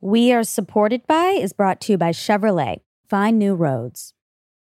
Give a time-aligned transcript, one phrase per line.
[0.00, 2.82] We Are Supported By is brought to you by Chevrolet.
[3.10, 4.14] Find new roads.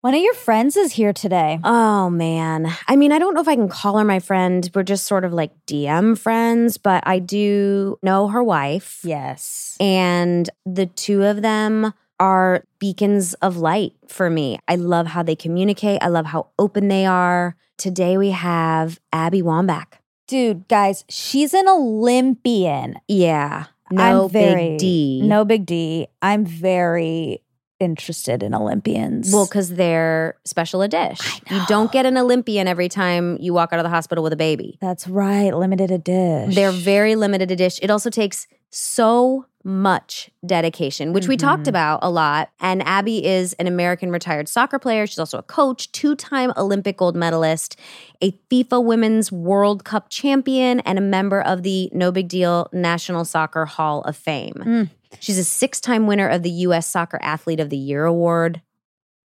[0.01, 1.59] One of your friends is here today.
[1.65, 2.73] Oh man.
[2.87, 4.71] I mean, I don't know if I can call her my friend.
[4.73, 9.01] We're just sort of like DM friends, but I do know her wife.
[9.03, 9.77] Yes.
[9.81, 14.61] And the two of them are beacons of light for me.
[14.69, 17.57] I love how they communicate, I love how open they are.
[17.79, 19.95] Today we have Abby Wambach.
[20.29, 23.01] Dude, guys, she's an Olympian.
[23.09, 23.67] Yeah.
[23.91, 25.21] No I'm very, big D.
[25.25, 26.09] No big D.
[26.23, 27.43] I'm very
[27.79, 29.33] interested in Olympians.
[29.33, 31.21] Well, because they're special a dish.
[31.51, 34.37] You don't get an Olympian every time you walk out of the hospital with a
[34.37, 34.79] baby.
[34.81, 35.55] that's right.
[35.55, 36.55] Limited a dish.
[36.55, 37.79] They're very limited a dish.
[37.83, 41.69] It also takes so much dedication, which we talked Mhm.
[41.71, 42.51] about a lot.
[42.61, 45.09] And Abby is an American retired soccer player.
[45.09, 47.75] She's also a coach, two time Olympic gold medalist,
[48.23, 53.25] a FIFA Women's World Cup champion, and a member of the No Big Deal National
[53.25, 54.55] Soccer Hall of Fame.
[54.65, 54.91] Mm.
[55.19, 56.87] She's a six time winner of the U.S.
[56.87, 58.63] Soccer Athlete of the Year award.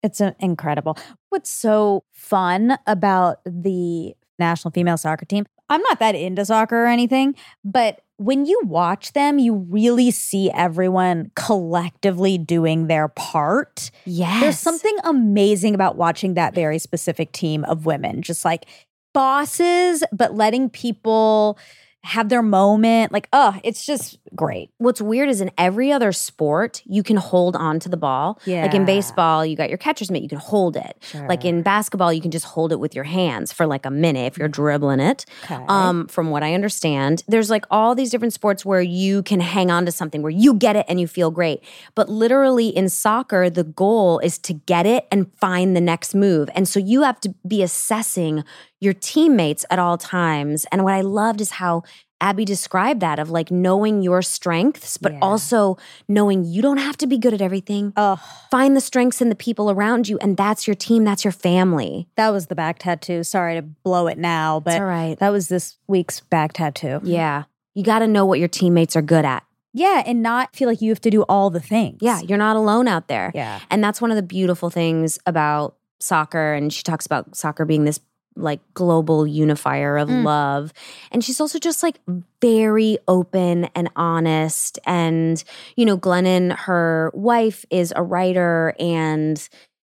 [0.01, 0.97] It's incredible.
[1.29, 5.45] What's so fun about the national female soccer team?
[5.69, 10.51] I'm not that into soccer or anything, but when you watch them, you really see
[10.51, 13.89] everyone collectively doing their part.
[14.05, 14.41] Yes.
[14.41, 18.65] There's something amazing about watching that very specific team of women, just like
[19.13, 21.57] bosses, but letting people
[22.03, 23.11] have their moment.
[23.11, 24.71] Like, oh, it's just great.
[24.77, 28.39] What's weird is in every other sport, you can hold on to the ball.
[28.45, 28.63] Yeah.
[28.63, 30.97] Like in baseball, you got your catcher's mitt, you can hold it.
[31.27, 34.25] Like in basketball, you can just hold it with your hands for like a minute
[34.25, 35.25] if you're dribbling it.
[35.43, 35.63] Okay.
[35.67, 39.69] Um, from what I understand, there's like all these different sports where you can hang
[39.69, 41.63] on to something where you get it and you feel great.
[41.93, 46.49] But literally in soccer, the goal is to get it and find the next move.
[46.55, 48.43] And so you have to be assessing
[48.81, 50.65] your teammates at all times.
[50.71, 51.83] And what I loved is how
[52.19, 55.19] Abby described that of like knowing your strengths, but Yeah.
[55.21, 57.93] also knowing you don't have to be good at everything.
[57.97, 58.17] oh,
[58.51, 62.07] Find the strengths in the people around you, and that's your team, that's your family.
[62.17, 63.23] that was the back tattoo.
[63.23, 65.17] Sorry to blow it now, but all right.
[65.19, 66.99] that was this week's back tattoo.
[67.03, 67.43] Yeah.
[67.73, 69.43] You got to know what your teammates are good at.
[69.73, 71.99] Yeah, and not feel like you have to do all the things.
[72.01, 73.31] Yeah, you're not alone out there.
[73.33, 73.61] Yeah.
[73.71, 76.53] And that's one of the beautiful things about soccer.
[76.53, 77.99] And she talks about soccer being this
[78.35, 80.23] like global unifier of Mm.
[80.25, 80.73] love.
[81.11, 81.99] And she's also just like
[82.41, 84.79] very open and honest.
[84.85, 85.43] And,
[85.75, 89.47] you know, Glennon, her wife, is a writer and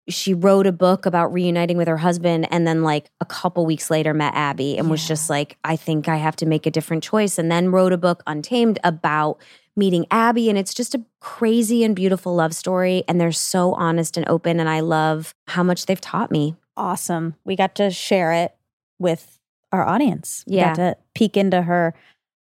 [0.08, 3.90] she wrote a book about reuniting with her husband and then like a couple weeks
[3.90, 7.04] later met Abby and was just like I think I have to make a different
[7.04, 9.38] choice and then wrote a book Untamed about
[9.76, 14.16] meeting Abby and it's just a crazy and beautiful love story and they're so honest
[14.16, 16.56] and open and I love how much they've taught me.
[16.80, 17.34] Awesome.
[17.44, 18.54] We got to share it
[18.98, 19.38] with
[19.70, 20.44] our audience.
[20.46, 20.68] We Yeah.
[20.68, 21.92] got to peek into her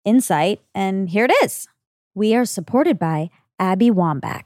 [0.06, 1.68] insight, and here it is.
[2.16, 3.30] We are supported by
[3.60, 4.46] Abby Wambach.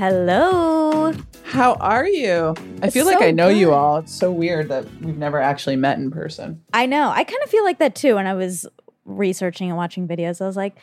[0.00, 1.12] Hello.
[1.44, 2.54] How are you?
[2.80, 3.98] I It's feel like so I know you all.
[3.98, 6.62] It's so weird that we've never actually met in person.
[6.72, 7.10] I know.
[7.10, 8.66] I kind of feel like that too when I was
[9.04, 10.40] researching and watching videos.
[10.40, 10.74] I was like,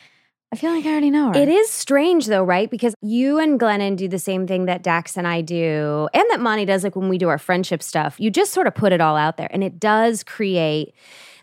[0.54, 1.36] I feel like I already know her.
[1.36, 2.70] It is strange though, right?
[2.70, 6.40] Because you and Glennon do the same thing that Dax and I do, and that
[6.40, 8.20] Monty does, like when we do our friendship stuff.
[8.20, 10.94] You just sort of put it all out there, and it does create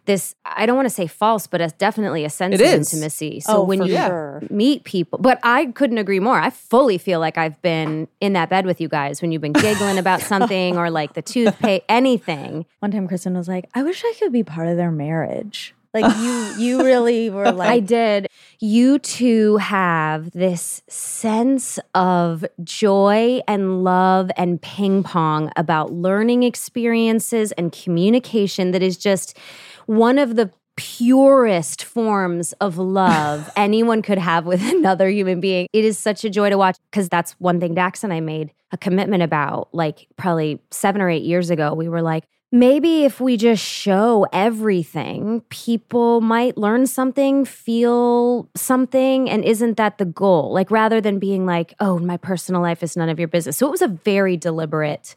[0.07, 0.35] this.
[0.45, 2.93] I don't want to say false, but it's definitely a sense It of is.
[2.93, 3.41] intimacy.
[3.41, 4.43] So Oh, when for you sure.
[4.51, 6.39] meet people, but I couldn't agree more.
[6.39, 9.53] I fully feel like I've been in that bed with you guys when you've been
[9.53, 12.67] giggling about something or like the toothpaste, anything.
[12.81, 16.17] One time, Kristen was like, "I wish I could be part of their marriage." Like
[16.17, 18.27] you, you really were like, I did.
[18.59, 27.53] You two have this sense of joy and love and ping pong about learning experiences
[27.53, 29.39] and communication that is just
[29.87, 35.67] one of the purest forms of love anyone could have with another human being.
[35.73, 38.53] It is such a joy to watch because that's one thing Dax and I made
[38.73, 41.75] a commitment about like probably seven or eight years ago.
[41.75, 49.29] We were like, maybe if we just show everything, people might learn something, feel something,
[49.29, 50.53] and isn't that the goal?
[50.53, 53.57] Like rather than being like, oh, my personal life is none of your business.
[53.57, 55.17] So it was a very deliberate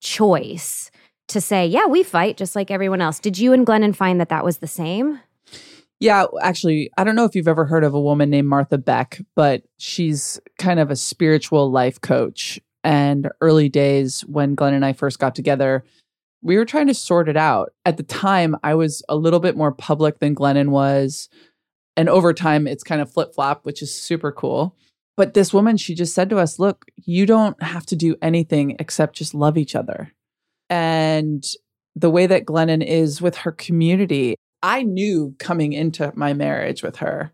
[0.00, 0.90] choice
[1.28, 3.18] to say, yeah, we fight just like everyone else.
[3.20, 5.20] Did you and Glennon find that that was the same?
[6.00, 9.20] Yeah, actually, I don't know if you've ever heard of a woman named Martha Beck,
[9.34, 12.60] but she's kind of a spiritual life coach.
[12.84, 15.84] And early days when Glenn and I first got together,
[16.40, 17.72] we were trying to sort it out.
[17.84, 21.28] At the time, I was a little bit more public than Glennon was.
[21.96, 24.76] And over time, it's kind of flip flop, which is super cool.
[25.16, 28.76] But this woman, she just said to us, Look, you don't have to do anything
[28.78, 30.12] except just love each other.
[30.70, 31.44] And
[31.96, 36.96] the way that Glennon is with her community, I knew coming into my marriage with
[36.96, 37.32] her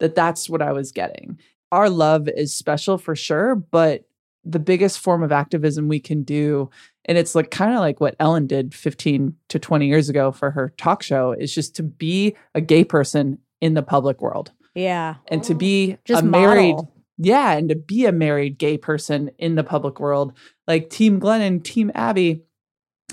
[0.00, 1.38] that that's what I was getting.
[1.72, 4.04] Our love is special for sure, but
[4.44, 6.68] the biggest form of activism we can do
[7.06, 10.50] and it's like kind of like what Ellen did 15 to 20 years ago for
[10.50, 15.14] her talk show is just to be a gay person in the public world Yeah.
[15.28, 16.92] and to be Just a married model.
[17.16, 20.34] yeah and to be a married gay person in the public world
[20.68, 22.42] like team glenn and team abby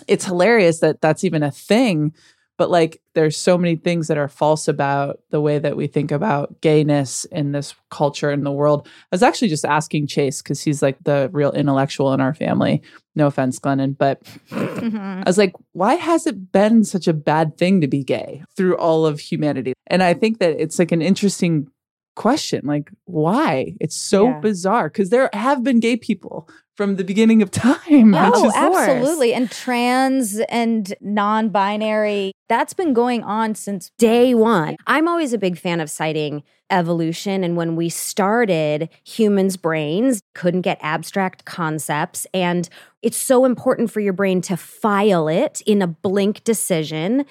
[0.08, 2.14] it's hilarious that that's even a thing
[2.62, 6.12] but like there's so many things that are false about the way that we think
[6.12, 8.88] about gayness in this culture in the world.
[8.88, 12.84] I was actually just asking chase because he's like the real intellectual in our family.
[13.16, 14.22] No offense glennon but
[14.52, 14.96] mm-hmm.
[14.96, 18.78] I was like, why has it been such a bad thing to be gay through
[18.78, 19.74] all of humanity?
[19.88, 21.68] And I think that it's like an interesting
[22.16, 22.62] question.
[22.66, 23.75] Like, why?
[23.80, 24.40] It's so Yeah.
[24.40, 28.16] bizarre because there have been gay people from the beginning of time.
[28.16, 29.34] Oh, absolutely.
[29.34, 34.75] And trans and non binary, that's been going on since day one.
[34.88, 37.44] I'm always a big fan of citing evolution.
[37.44, 42.25] And when we started, humans' brains couldn't get abstract concepts.
[42.34, 42.69] And
[43.02, 47.25] it's so important for your brain to file it in a blink decision.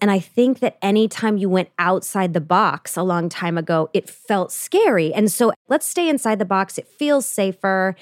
[0.00, 4.08] And I think that anytime you went outside the box a long time ago, it
[4.08, 5.12] felt scary.
[5.12, 6.78] And so let's stay inside the box.
[6.78, 7.96] It feels safer.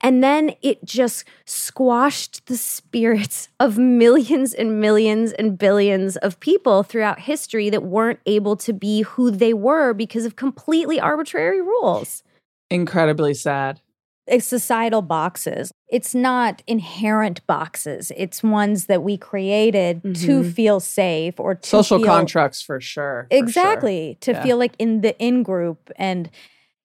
[0.00, 6.82] And then it just squashed the spirits of millions and millions and billions of people
[6.82, 12.22] throughout history that weren't able to be who they were because of completely arbitrary rules.
[12.70, 13.80] incredibly sad.
[14.30, 15.72] It's societal boxes.
[15.88, 18.12] It's not inherent boxes.
[18.16, 20.52] It's ones that we created to Mhm.
[20.52, 23.26] feel safe or to Social feel, contracts for sure.
[23.28, 23.44] for sure.
[23.44, 24.42] exactly to Yeah.
[24.42, 26.30] feel like in the in group and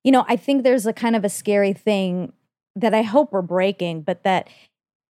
[0.03, 2.31] you know i think there's a kind of a scary thing
[2.75, 4.47] that i hope we're breaking but that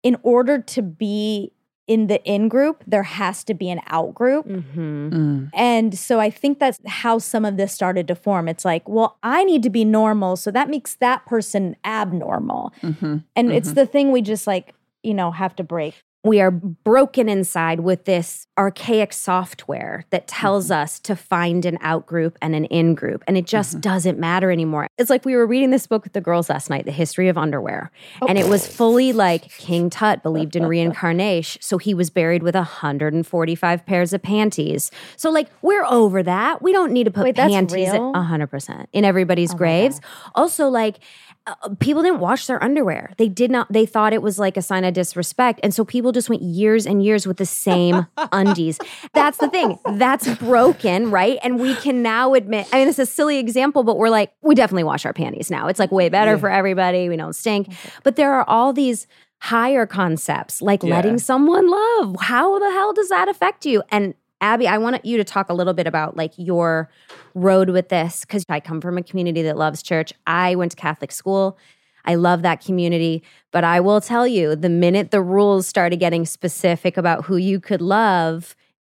[0.03, 1.51] in order to be
[1.87, 5.09] in the in group there has to be an out group Mm-hmm.
[5.09, 5.49] Mm.
[5.53, 9.17] and so i think that's how some of this started to form it's like well
[9.23, 13.23] i need to be normal so that makes that person abnormal Mhm.
[13.35, 14.73] and it's the thing we just like
[15.03, 15.93] you know have to break
[16.23, 22.05] we are broken inside with this archaic software that tells us to find an out
[22.05, 23.23] group and an in group.
[23.27, 24.87] And it just doesn't matter anymore.
[24.97, 27.37] It's like we were reading this book with the girls last night, The History of
[27.37, 27.91] Underwear.
[28.27, 31.61] And it was fully like King Tut believed in reincarnation.
[31.65, 34.91] So he was buried with 145 pairs of panties.
[35.17, 36.61] So, like, we're over that.
[36.61, 39.99] We don't need to put Wait, panties at 100% in everybody's graves.
[40.35, 40.99] Also, like,
[41.47, 43.13] uh, uh, people didn't wash their underwear.
[43.17, 43.71] They did not.
[43.71, 46.87] They thought it was like a sign of disrespect, and so people just went years
[46.87, 48.07] and years with the same
[48.47, 48.79] undies.
[49.13, 49.79] That's the thing.
[49.93, 51.37] That's broken, right?
[51.43, 52.67] And we can now admit.
[52.71, 55.67] I mean, it's a silly example, but we're like, we definitely wash our panties now.
[55.67, 57.09] It's like way better for everybody.
[57.09, 57.67] We don't stink.
[57.69, 57.99] Mm-hmm.
[58.03, 59.07] But there are all these
[59.39, 60.95] higher concepts like Yeah.
[60.95, 62.15] letting someone love.
[62.21, 63.83] How the hell does that affect you?
[63.91, 66.89] And Abby, I want you to talk a little bit about like your
[67.33, 70.13] road with this because I come from a community that loves church.
[70.27, 71.57] I went to Catholic school.
[72.05, 73.23] I love that community.
[73.51, 77.59] But I will tell you, the minute the rules started getting specific about who you
[77.59, 78.55] could love,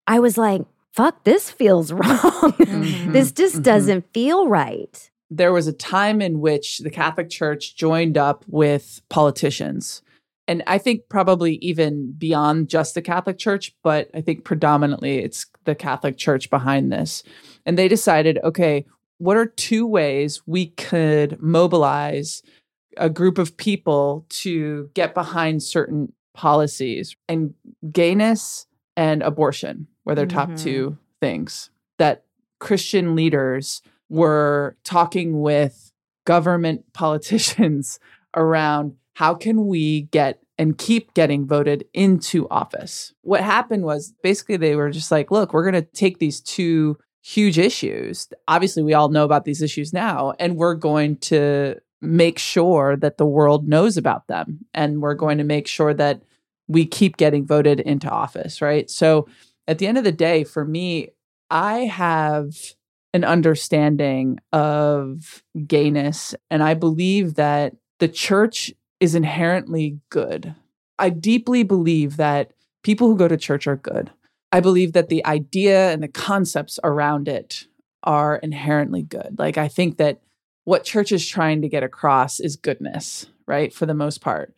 [0.07, 2.53] I was like, fuck, this feels wrong.
[3.09, 3.63] this just mhm.
[3.63, 5.09] doesn't feel right.
[5.29, 10.01] there was a time in which the Catholic Church joined up with politicians.
[10.47, 15.47] And I think probably even beyond just the Catholic Church, but I think predominantly it's
[15.63, 17.23] the Catholic Church behind this.
[17.65, 18.85] And they decided okay,
[19.17, 22.43] what are two ways we could mobilize
[22.97, 27.15] a group of people to get behind certain policies?
[27.29, 27.53] And
[27.91, 30.61] gayness and abortion were their top Mhm.
[30.63, 32.23] two things that
[32.59, 35.91] Christian leaders were talking with
[36.25, 37.99] government politicians
[38.35, 43.13] around how can we get and keep getting voted into office.
[43.21, 46.97] What happened was basically they were just like, look, we're going to take these two
[47.21, 48.29] huge issues.
[48.47, 51.75] Obviously, we all know about these issues now, and we're going to
[52.05, 54.65] make sure that the world knows about them.
[54.73, 56.21] And we're going to make sure that
[56.67, 58.89] we keep getting voted into office, right?
[58.89, 59.27] So
[59.67, 61.09] at the end of the day, for me,
[61.49, 62.55] I have
[63.13, 70.53] an understanding of gayness, and I believe that the church is inherently good.
[70.99, 72.51] I deeply believe that
[72.83, 74.11] people who go to church are good.
[74.51, 77.67] I believe that the idea and the concepts around it
[78.03, 79.35] are inherently good.
[79.37, 80.21] Like I think that
[80.65, 83.73] what church is trying to get across is goodness, right?
[83.73, 84.53] For the most part.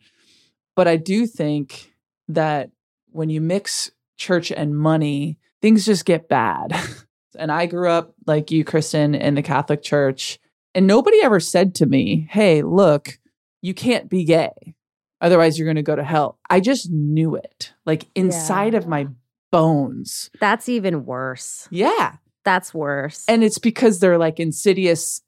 [0.74, 1.92] But I do think
[2.28, 2.70] that
[3.10, 6.74] when you mix church and money, things just get bad.
[7.38, 10.38] and I grew up like you, Kristen, in the Catholic Church.
[10.74, 13.18] And nobody ever said to me, hey, look,
[13.62, 14.74] you can't be gay.
[15.20, 16.38] Otherwise, you're going to go to hell.
[16.48, 19.08] I just knew it, like inside of my
[19.50, 20.30] bones.
[20.40, 21.66] That's even worse.
[21.70, 22.16] Yeah.
[22.44, 23.24] That's worse.
[23.28, 25.22] And it's because they're like insidious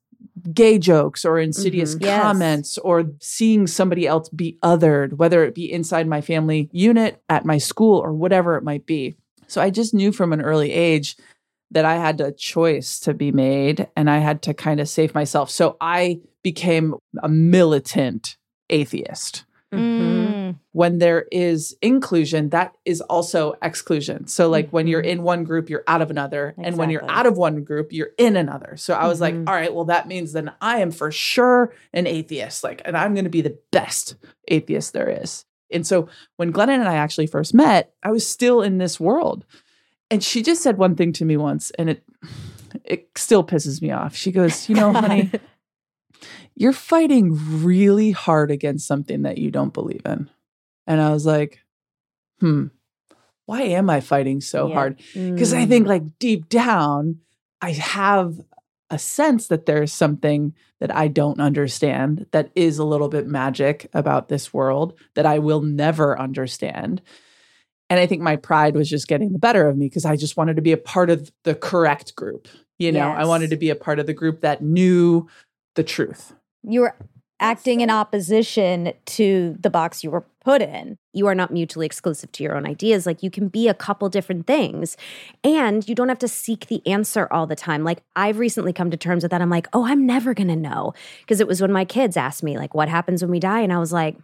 [0.53, 2.03] gay jokes or insidious Mhm.
[2.03, 2.23] Yes.
[2.23, 7.45] comments or seeing somebody else be othered, whether it be inside my family unit, at
[7.45, 9.17] my school, or whatever it might be.
[9.47, 11.17] So I just knew from an early age
[11.73, 15.15] that I had a choice to be made and I had to kind of save
[15.15, 15.51] myself.
[15.51, 18.37] So I became a militant
[18.71, 20.57] atheist Mhm.
[20.73, 24.27] when there is inclusion, that is also exclusion.
[24.27, 26.55] So, like when you're in one group, you're out of another.
[26.59, 28.75] And when you're out of one group, you're in another.
[28.77, 29.49] So, I was like, Mhm.
[29.49, 32.65] all right, well, that means then I am for sure an atheist.
[32.65, 34.17] Like, and I'm going to be the best
[34.49, 35.45] atheist there is.
[35.73, 39.45] And so, when Glennon and I actually first met, I was still in this world.
[40.11, 42.03] And she just said one thing to me once, and it,
[42.85, 44.17] it still pisses me off.
[44.17, 45.31] She goes, You know, honey,
[46.55, 50.29] you're fighting really hard against something that you don't believe in.
[50.87, 51.61] And I was like,
[52.41, 52.67] hmm,
[53.47, 54.75] why am I fighting so Yeah.
[54.75, 55.01] hard?
[55.15, 57.21] Because I think, like, deep down,
[57.61, 58.41] I have
[58.91, 63.89] a sense that there's something that I don't understand that is a little bit magic
[63.93, 67.01] about this world that I will never understand.
[67.89, 70.37] And I think my pride was just getting the better of me because I just
[70.37, 72.49] wanted to be a part of the correct group.
[72.79, 75.29] You know, I wanted to be a part of the group that knew
[75.75, 76.33] the truth.
[76.63, 76.97] You were
[77.39, 80.97] acting in opposition to the box you were put in.
[81.13, 83.05] you are not mutually exclusive to your own ideas.
[83.07, 84.97] Like you can be a couple different things
[85.45, 87.83] and you don't have to seek the answer all the time.
[87.85, 89.43] Like I've recently come to terms with that.
[89.43, 90.93] I'm like, oh, I'm never going to know.
[91.21, 93.61] Because it was when my kids asked me, like, what happens when we die?
[93.61, 94.17] And I was like,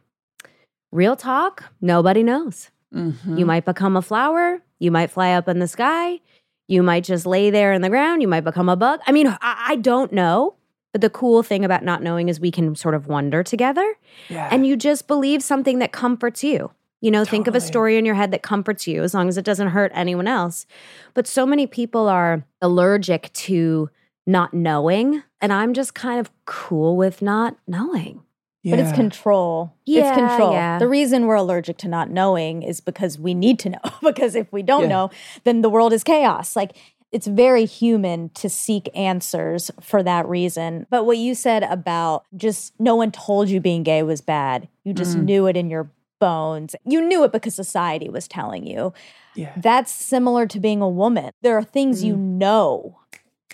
[0.92, 2.70] real talk, nobody knows.
[2.94, 3.38] Mhm.
[3.38, 6.20] You might become a flower, you might fly up in the sky,
[6.68, 9.00] you might just lay there in the ground, you might become a bug.
[9.06, 10.54] I mean, I, I don't know.
[10.96, 13.96] But the cool thing about not knowing is we can sort of wonder together
[14.30, 14.48] yeah.
[14.50, 16.70] and you just believe something that comforts you.
[17.02, 19.36] You know, think of a story in your head that comforts you as long as
[19.36, 20.64] it doesn't hurt anyone else.
[21.12, 23.90] But so many people are allergic to
[24.26, 25.22] not knowing.
[25.42, 28.22] And I'm just kind of cool with not knowing.
[28.64, 29.74] But it's control.
[29.84, 30.52] Yeah, it's control.
[30.52, 30.78] yeah.
[30.78, 33.78] The reason we're allergic to not knowing is because we need to know.
[34.02, 34.88] because if we don't Yeah.
[34.88, 35.10] know,
[35.44, 36.56] then the world is chaos.
[36.56, 36.72] Like
[37.12, 40.86] it's very human to seek answers for that reason.
[40.90, 44.68] But what you said about just no one told you being gay was bad.
[44.84, 45.24] You just Mm.
[45.24, 46.74] knew it in your bones.
[46.84, 48.92] You knew it because society was telling you.
[49.34, 49.52] yeah.
[49.56, 51.30] That's similar to being a woman.
[51.42, 52.98] There are things you know,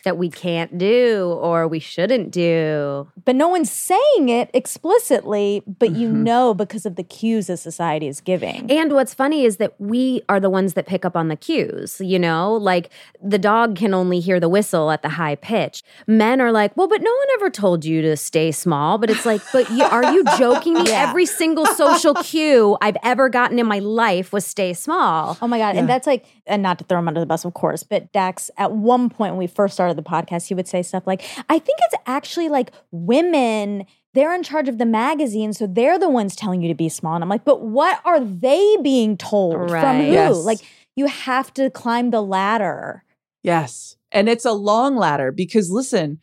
[0.04, 3.08] That we can't do or we shouldn't do.
[3.24, 6.22] but no one's saying it explicitly, but you Mhm.
[6.24, 8.70] know because of the cues that society is giving.
[8.70, 12.00] And what's funny is that we are the ones that pick up on the cues,
[12.00, 12.54] you know?
[12.54, 12.90] Like
[13.22, 15.82] the dog can only hear the whistle at the high pitch.
[16.06, 18.98] Men are like, well, but no one ever told you to stay small.
[18.98, 20.84] But it's like, but you, are you joking me?
[20.86, 21.08] Yeah.
[21.08, 25.38] Every single social cue I've ever gotten in my life was stay small.
[25.40, 25.74] Oh my God.
[25.74, 25.80] Yeah.
[25.80, 28.50] And that's like, and not to throw him under the bus, of course, but Dax,
[28.56, 31.58] at one point when we first started the podcast, he would say stuff like, I
[31.58, 35.52] think it's actually like women, they're in charge of the magazine.
[35.52, 37.14] So they're the ones telling you to be small.
[37.14, 40.06] And I'm like, but what are they being told from Right.
[40.06, 40.12] who?
[40.12, 40.36] Yes.
[40.38, 40.58] Like,
[40.96, 43.04] you have to climb the ladder.
[43.42, 43.96] Yes.
[44.10, 46.20] And it's a long ladder because listen,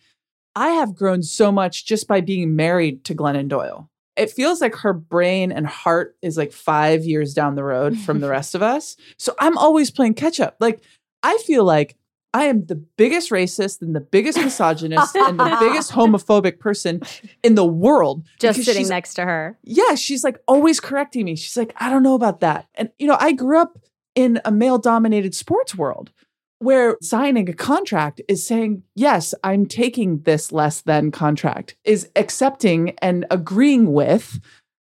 [0.56, 3.89] I have grown so much just by being married to Glennon Doyle.
[4.20, 8.20] It feels like her brain and heart is like five years down the road from
[8.20, 8.98] the rest of us.
[9.18, 10.58] So I'm always playing catch up.
[10.60, 10.82] Like,
[11.24, 11.96] I feel like
[12.34, 17.02] I am the biggest racist and the biggest misogynist and the biggest homophobic person
[17.44, 18.24] in the world.
[18.40, 19.58] Just sitting next to her.
[19.64, 21.36] yeah, she's like always correcting me.
[21.36, 22.68] She's like, I don't know about that.
[22.76, 23.80] And, you know, I grew up
[24.16, 26.12] in a male dominated sports world
[26.60, 32.92] where signing a contract is saying, yes, I'm taking this less than contract, is accepting
[33.02, 34.40] and agreeing with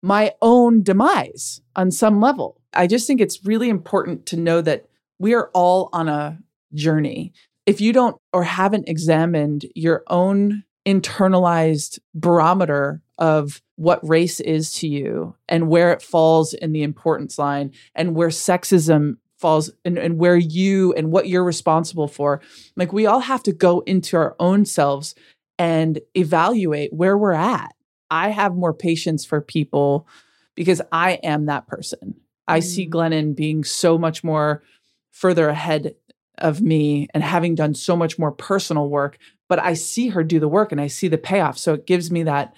[0.02, 2.60] my own demise on some level.
[2.74, 4.86] I just think it's really important to know that
[5.18, 6.38] we are all on a
[6.74, 7.32] journey.
[7.66, 14.88] If you don't or haven't examined your own internalized barometer of what race is to
[14.88, 20.18] you and where it falls in the importance line and where sexism falls and, and
[20.18, 22.40] where you and what you're responsible for.
[22.76, 25.14] Like we all have to go into our own selves
[25.58, 27.74] and evaluate where we're at.
[28.10, 30.06] I have more patience for people
[30.54, 32.16] because I am that person.
[32.46, 32.90] I see Mm.
[32.90, 34.62] Glennon being so much more
[35.10, 35.94] further ahead
[36.38, 39.18] of me and having done so much more personal work,
[39.48, 41.58] but I see her do the work and I see the payoff.
[41.58, 42.54] So it gives me that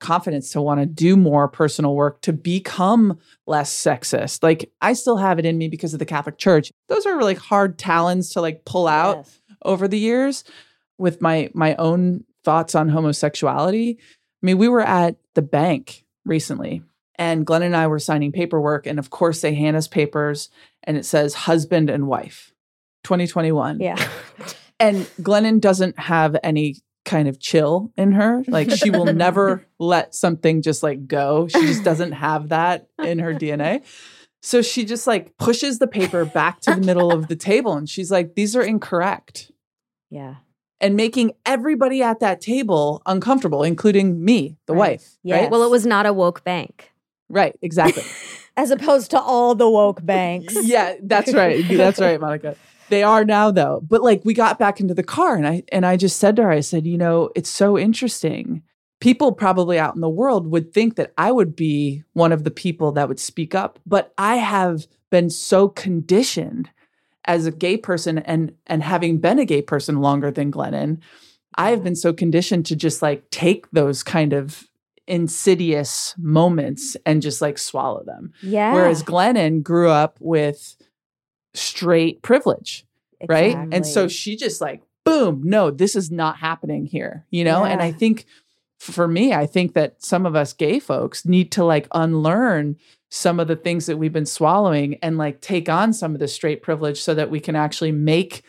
[0.00, 4.42] confidence to want to do more personal work to become less sexist.
[4.42, 6.70] Like I still have it in me because of the Catholic Church.
[6.88, 9.40] Those are really hard talons to like pull out Yes.
[9.64, 10.44] over the years
[10.98, 13.98] with my my own thoughts on homosexuality.
[14.00, 16.82] I mean, we were at the bank recently
[17.16, 20.48] and Glenn and I were signing paperwork and of course they hand us papers
[20.84, 22.52] and it says husband and wife
[23.04, 23.80] 2021.
[23.80, 24.08] Yeah.
[24.80, 26.76] And Glennon doesn't have any
[27.08, 28.44] kind of chill in her.
[28.46, 31.48] Like she will never let something just like go.
[31.48, 33.82] She just doesn't have that in her DNA.
[34.42, 37.88] So she just like pushes the paper back to the middle of the table and
[37.88, 39.50] she's like, these are incorrect.
[40.10, 40.36] Yeah.
[40.80, 45.00] And making everybody at that table uncomfortable, including me, the Right.
[45.00, 45.16] wife.
[45.24, 45.42] Yes.
[45.42, 45.50] Right?
[45.50, 46.92] Well, it was not a woke bank.
[47.28, 48.04] Right, exactly.
[48.56, 50.54] As opposed to all the woke banks.
[50.62, 51.64] yeah, that's right.
[51.68, 52.54] That's right, Monica.
[52.88, 53.80] They are now though.
[53.86, 56.42] But like we got back into the car and I and I just said to
[56.42, 58.62] her, I said, you know, it's so interesting.
[59.00, 62.50] People probably out in the world would think that I would be one of the
[62.50, 66.70] people that would speak up, but I have been so conditioned
[67.24, 70.98] as a gay person and and having been a gay person longer than Glennon,
[71.54, 74.64] I have been so conditioned to just like take those kind of
[75.06, 78.32] insidious moments and just like swallow them.
[78.42, 78.72] Yeah.
[78.72, 80.76] Whereas Glennon grew up with
[81.58, 82.84] straight privilege,
[83.28, 83.56] right?
[83.72, 87.64] And so she just like, boom, no, this is not happening here, you know?
[87.64, 88.26] And I think
[88.78, 92.76] for me, I think that some of us gay folks need to like unlearn
[93.10, 96.28] some of the things that we've been swallowing and like take on some of the
[96.28, 98.42] straight privilege so that we can actually make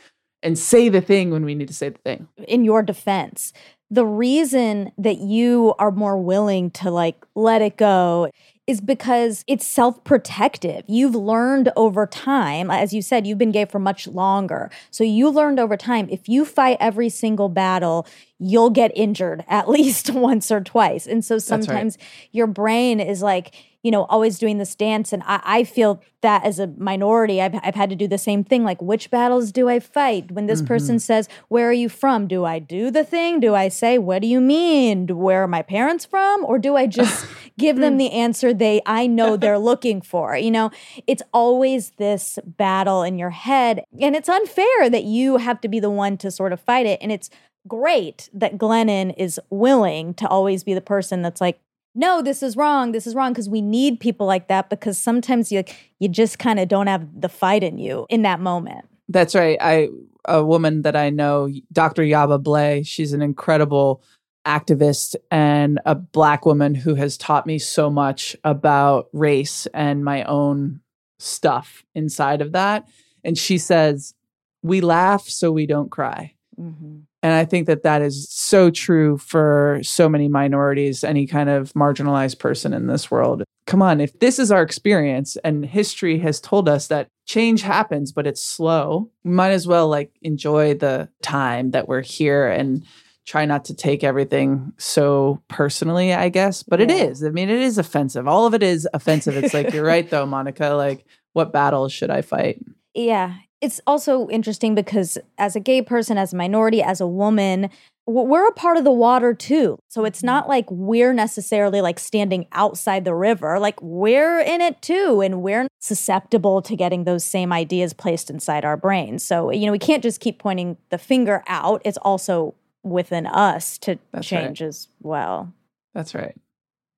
[0.44, 2.28] and say the thing when we need to say the thing.
[2.48, 3.54] in your defense,
[3.90, 8.30] the reason that you are more willing to like let it go
[8.70, 10.84] is because it's self protective.
[10.88, 14.70] You've learned over time, as you said, you've been gay for much longer.
[14.92, 18.06] So you learned over time if you fight every single battle,
[18.40, 21.06] you'll get injured at least once or twice.
[21.06, 21.42] And so right.
[21.42, 21.98] sometimes
[22.32, 23.54] your brain is like,
[23.84, 25.14] you know, always doing this dance.
[25.14, 28.44] And I, I feel that as a minority, I've, I've had to do the same
[28.44, 28.66] thing.
[28.66, 30.32] Like, which battles do I fight?
[30.32, 30.68] When this mm-hmm.
[30.68, 32.28] person says, Where are you from?
[32.28, 33.40] Do I do the thing?
[33.40, 35.08] Do I say, What do you mean?
[35.08, 36.44] Where are my parents from?
[36.44, 37.26] Or do I just
[37.58, 38.00] give them hmm.
[38.00, 40.36] the answer they I know they're looking for?
[40.36, 40.72] You know,
[41.08, 43.86] it's always this battle in your head.
[44.02, 47.00] And it's unfair that you have to be the one to sort of fight it.
[47.02, 47.30] And it's
[47.68, 51.60] great that Glennon is willing to always be the person that's like,
[51.96, 52.92] no, this is wrong.
[52.92, 55.64] This is wrong because we need people like that because sometimes you
[56.00, 58.86] you just kind of don't have the fight in you in that moment.
[59.08, 59.58] That's right.
[59.60, 59.90] I
[60.26, 62.04] a woman that I know, Dr.
[62.04, 64.04] Yaba Blay, she's an incredible
[64.46, 70.24] activist and a black woman who has taught me so much about race and my
[70.24, 70.82] own
[71.18, 72.88] stuff inside of that.
[73.24, 74.14] And she says,
[74.62, 77.00] "We laugh so we don't cry." Mm-hmm.
[77.22, 81.74] And I think that that is so true for so many minorities, any kind of
[81.74, 83.44] marginalized person in this world.
[83.68, 88.12] Come on, if this is our experience and history has told us that change happens,
[88.14, 92.86] but it's slow, we might as well like enjoy the time that we're here and
[93.26, 96.64] try not to take everything so personally, I guess.
[96.64, 97.04] But it Yeah.
[97.04, 97.24] is.
[97.24, 98.28] I mean, it is offensive.
[98.28, 99.36] All of it is offensive.
[99.38, 100.70] It's like, you're right, though, Monica.
[100.70, 102.60] Like, what battles should I fight?
[102.96, 103.36] Yeah.
[103.62, 107.70] It's also interesting because as a gay person, as a minority, as a woman,
[108.10, 109.78] we're a part of the water too.
[109.90, 113.60] So it's not like we're necessarily like standing outside the river.
[113.60, 115.22] Like we're in it too.
[115.22, 119.24] And we're susceptible to getting those same ideas placed inside our brains.
[119.24, 121.82] So, you know, we can't just keep pointing the finger out.
[121.86, 124.46] It's also within us to That's right.
[124.46, 125.54] change as well.
[125.94, 126.36] That's right.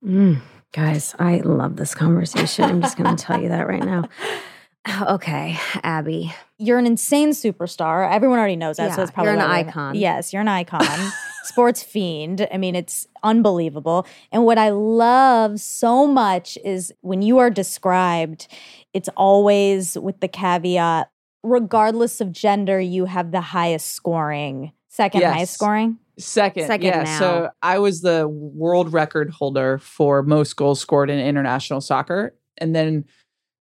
[0.06, 2.66] Mm, guys, I love this conversation.
[2.66, 4.08] I'm just going to tell you that right now.
[5.02, 6.34] Okay, Abby.
[6.58, 8.12] You're an insane superstar.
[8.12, 8.96] Everyone already knows that.
[8.96, 9.96] so it's probably you're an why we're- icon.
[9.96, 10.86] Yes, you're an icon.
[11.44, 12.48] Sports fiend.
[12.54, 14.06] I mean, it's unbelievable.
[14.32, 18.48] And what I love so much is when you are described,
[18.94, 21.10] it's always with the caveat
[21.44, 25.34] regardless of gender, you have the highest scoring, second Yes.
[25.34, 25.98] highest scoring.
[26.20, 27.04] Second, Second yeah.
[27.04, 27.20] now.
[27.20, 32.36] So I was the world record holder for most goals scored in international soccer.
[32.60, 33.06] And then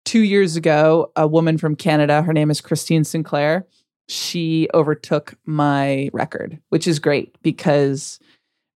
[0.05, 3.65] two years ago, a woman from Canada, her name is Christine Sinclair,
[4.07, 8.19] she overtook my record, which is great because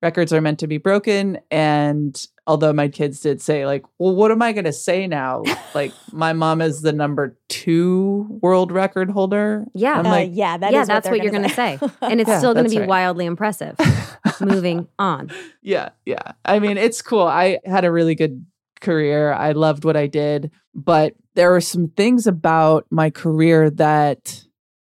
[0.01, 1.39] records are meant to be broken.
[1.51, 5.43] And although my kids did say, like, well, what am I going to say now?
[5.75, 9.65] like, my mom is the number two world record holder.
[9.73, 9.93] Yeah.
[9.99, 11.79] I'm Uh, like, yeah, that yeah, is that's they're what you're gonna say.
[12.01, 12.87] And it's Yeah, still going to be right.
[12.87, 13.75] wildly impressive.
[14.39, 15.29] Moving on.
[15.61, 16.33] Yeah, yeah.
[16.45, 17.23] I mean, it's cool.
[17.23, 18.45] I had a really good
[18.79, 19.33] career.
[19.33, 24.43] I loved what I did, but there were some things about my career that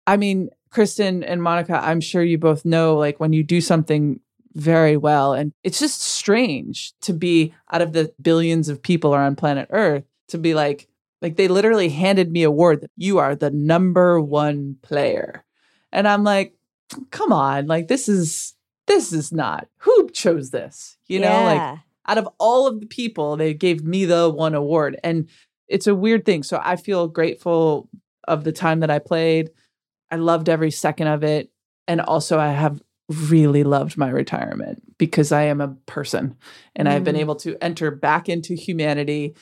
[0.08, 4.20] I mean, Kristen and Monica, I'm sure you both know like when you do something
[4.54, 9.22] very well and it's just strange to be out of the billions of people are
[9.24, 10.90] on planet Earth to be like
[11.22, 15.46] like they literally handed me a award that you are the number 1 player.
[15.92, 16.56] And I'm like,
[17.12, 18.56] come on, like this is
[18.88, 20.98] this is not who chose this?
[21.08, 21.80] You know, like.
[22.08, 25.00] Out of all of the people, they gave me the one award.
[25.04, 25.30] And
[25.68, 26.44] it's a weird thing.
[26.44, 27.90] So I feel grateful
[28.28, 29.52] of the time that I played.
[30.10, 31.52] I loved every second of it.
[31.88, 32.82] And also, I have
[33.30, 36.36] really loved my retirement because I am a person
[36.76, 37.20] and I've been Mm.
[37.22, 39.36] able to enter back into humanity.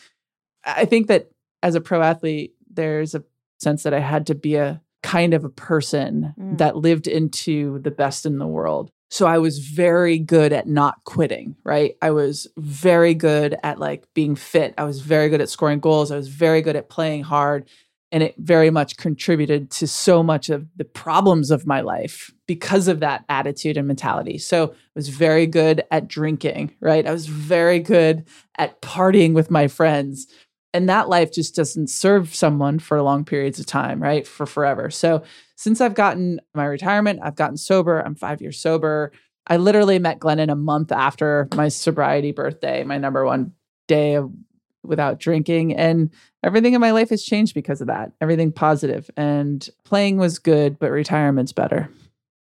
[0.63, 1.29] I think that
[1.61, 3.23] as a pro athlete, there's a
[3.59, 6.57] sense that I had to be a kind of a person Mm.
[6.57, 8.91] that lived into the best in the world.
[9.09, 11.95] So I was very good at not quitting, right?
[12.01, 14.73] I was very good at like being fit.
[14.77, 16.11] I was very good at scoring goals.
[16.11, 17.67] I was very good at playing hard.
[18.11, 22.87] And it very much contributed to so much of the problems of my life because
[22.87, 24.39] of that attitude and mentality.
[24.39, 27.05] So I was very good at drinking, right?
[27.05, 30.25] I was very good at partying with my friends.
[30.73, 34.25] And that life just doesn't serve someone for long periods of time, right?
[34.25, 34.89] For forever.
[34.89, 35.23] So
[35.59, 37.99] since I've gotten my retirement, I've gotten sober.
[37.99, 39.11] I'm five years sober.
[39.45, 43.51] I literally met Glennon a month after my sobriety birthday, my number one
[43.85, 44.31] day of
[44.83, 45.75] without drinking.
[45.75, 46.11] And
[46.43, 48.13] everything in my life has changed because of that.
[48.21, 49.11] Everything positive.
[49.17, 51.89] And playing was good, but retirement's better.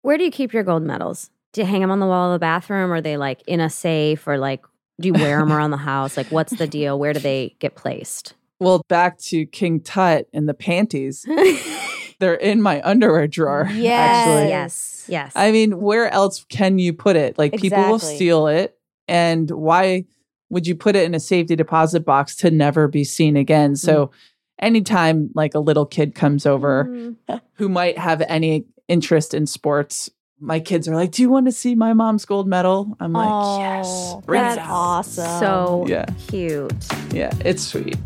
[0.01, 1.29] Where do you keep your gold medals?
[1.53, 2.91] Do you hang them on the wall of the bathroom?
[2.91, 4.27] Or are they like in a safe?
[4.27, 4.65] Or like,
[4.99, 6.17] do you wear them around the house?
[6.17, 6.99] Like, what's the deal?
[6.99, 8.33] Where do they get placed?
[8.59, 11.25] Well, back to King Tut and the panties.
[12.25, 13.69] They're in my underwear drawer.
[13.71, 14.17] Yes.
[14.27, 14.49] Actually.
[14.49, 15.05] yes.
[15.07, 15.31] Yes.
[15.35, 17.37] I mean, where else can you put it?
[17.37, 18.75] Like people will steal it.
[19.07, 20.05] And why
[20.49, 23.75] would you put it in a safety deposit box to never be seen again?
[23.75, 24.09] So
[24.57, 27.15] anytime like a little kid comes over Mm.
[27.53, 30.09] who might have any interest in sports,
[30.39, 32.97] my kids are like, Do you want to see my mom's gold medal?
[32.99, 33.85] I'm like, Yes.
[33.87, 35.39] Oh, Bring that's awesome.
[35.39, 36.05] So Yeah.
[36.27, 36.73] cute.
[37.13, 37.97] Yeah, it's sweet.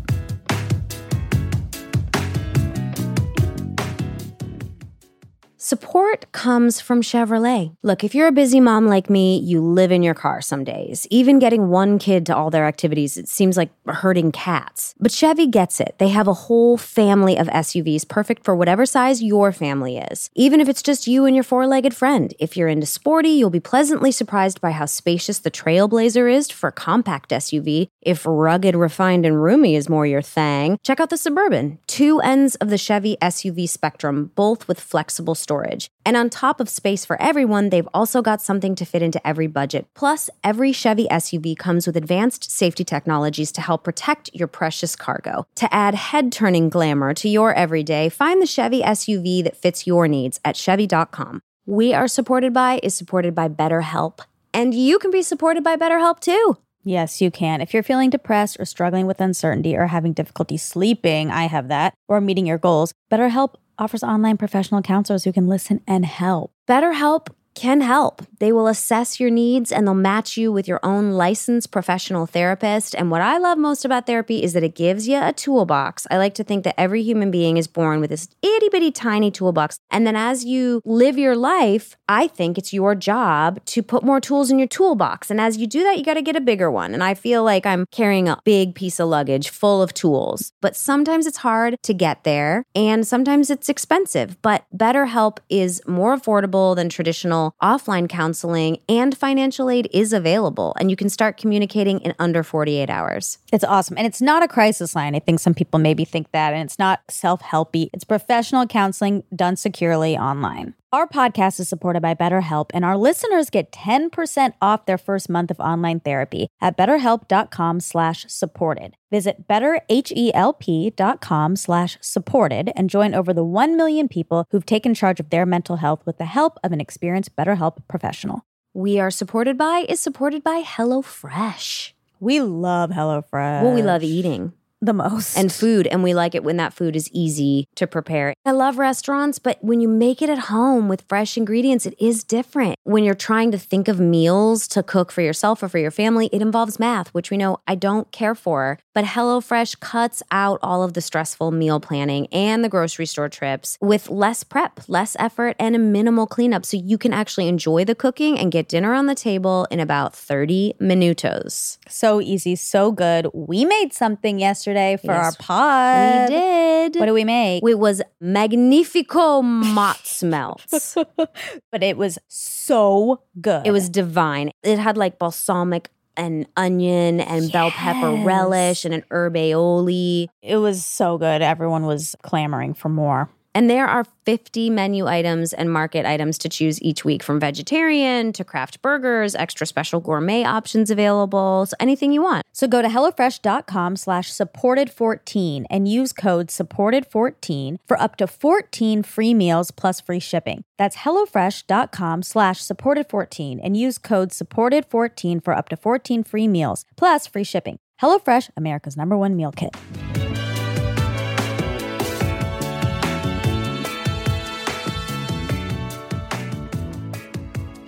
[5.70, 7.76] Support comes from Chevrolet.
[7.84, 11.06] Look, if you're a busy mom like me, you live in your car some days.
[11.10, 14.96] Even getting one kid to all their activities, it seems like herding cats.
[14.98, 15.94] But Chevy gets it.
[15.98, 20.28] They have a whole family of SUVs perfect for whatever size your family is.
[20.34, 22.34] Even if it's just you and your four legged friend.
[22.40, 26.70] If you're into sporty, you'll be pleasantly surprised by how spacious the Trailblazer is for
[26.70, 27.86] a compact SUV.
[28.00, 31.78] If rugged, refined, and roomy is more your thing, check out the Suburban.
[31.86, 35.59] Two ends of the Chevy SUV spectrum, both with flexible storage.
[36.04, 39.46] And on top of space for everyone, they've also got something to fit into every
[39.46, 39.86] budget.
[39.94, 45.46] Plus, every Chevy SUV comes with advanced safety technologies to help protect your precious cargo.
[45.56, 50.08] To add head turning glamour to your everyday, find the Chevy SUV that fits your
[50.08, 51.42] needs at Chevy.com.
[51.66, 54.20] We Are Supported By is supported by BetterHelp.
[54.52, 56.56] And you can be supported by BetterHelp too.
[56.82, 57.60] Yes, you can.
[57.60, 61.94] If you're feeling depressed or struggling with uncertainty or having difficulty sleeping, I have that,
[62.08, 66.52] or meeting your goals, BetterHelp offers online professional counselors who can listen and help.
[66.68, 67.28] BetterHelp
[67.60, 68.22] can help.
[68.38, 72.94] They will assess your needs and they'll match you with your own licensed professional therapist.
[72.94, 76.06] And what I love most about therapy is that it gives you a toolbox.
[76.10, 79.30] I like to think that every human being is born with this itty bitty tiny
[79.30, 79.78] toolbox.
[79.90, 84.22] And then as you live your life, I think it's your job to put more
[84.22, 85.30] tools in your toolbox.
[85.30, 86.94] And as you do that, you got to get a bigger one.
[86.94, 90.50] And I feel like I'm carrying a big piece of luggage full of tools.
[90.62, 94.40] But sometimes it's hard to get there and sometimes it's expensive.
[94.40, 100.74] But BetterHelp is more affordable than traditional offline counseling and financial aid is available.
[100.78, 103.38] And you can start communicating in under 48 hours.
[103.52, 103.96] It's awesome.
[103.98, 105.14] And it's not a crisis line.
[105.14, 106.52] I think some people maybe think that.
[106.52, 110.74] And it's not self helpy, it's professional counseling done securely online.
[110.92, 115.52] Our podcast is supported by BetterHelp, and our listeners get 10% off their first month
[115.52, 118.96] of online therapy at betterhelp.com slash supported.
[119.08, 125.30] Visit betterhelp.com slash supported and join over the 1 million people who've taken charge of
[125.30, 128.42] their mental health with the help of an experienced BetterHelp professional.
[128.74, 131.92] We are supported by is supported by HelloFresh.
[132.18, 133.62] We love HelloFresh.
[133.62, 134.54] Well, we love eating.
[134.80, 135.36] The most.
[135.36, 138.34] and food and we like it when that food is easy to prepare.
[138.46, 142.24] I love restaurants, but when you make it at home with fresh ingredients, it is
[142.24, 142.76] different.
[142.84, 146.30] When you're trying to think of meals to cook for yourself or for your family,
[146.32, 148.78] it involves math, which we know I don't care for.
[148.94, 153.76] But HelloFresh cuts out all of the stressful meal planning and the grocery store trips
[153.80, 157.94] with less prep, less effort, and a minimal cleanup so you can actually enjoy the
[157.94, 161.78] cooking and get dinner on the table in about 30 minutos.
[161.88, 163.28] So easy, so good.
[163.34, 165.24] We made something yesterday yesterday for Yes.
[165.24, 166.28] our pod.
[166.30, 166.96] we did.
[166.96, 167.62] What do we make?
[167.66, 170.96] it was magnifico mozz melts.
[171.16, 173.66] but it was so good.
[173.66, 174.50] It was divine.
[174.62, 180.28] It had like balsamic and onion and bell pepper relish and an herb aioli.
[180.42, 181.40] it was so good.
[181.42, 183.30] Everyone was clamoring for more.
[183.54, 188.32] And there are 50 menu items and market items to choose each week from vegetarian
[188.34, 191.66] to craft burgers, extra special gourmet options available.
[191.66, 192.46] So anything you want.
[192.52, 199.34] So go to HelloFresh.com slash supported14 and use code supported14 for up to 14 free
[199.34, 200.64] meals plus free shipping.
[200.78, 207.26] That's HelloFresh.com slash supported14 and use code supported14 for up to 14 free meals plus
[207.26, 207.78] free shipping.
[208.00, 209.76] HelloFresh, America's number one meal kit.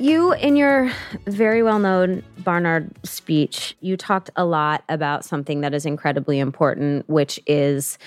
[0.02, 0.90] You, in your
[1.28, 7.08] very well known Barnard speech, you talked a lot about something that is incredibly important,
[7.08, 7.98] which is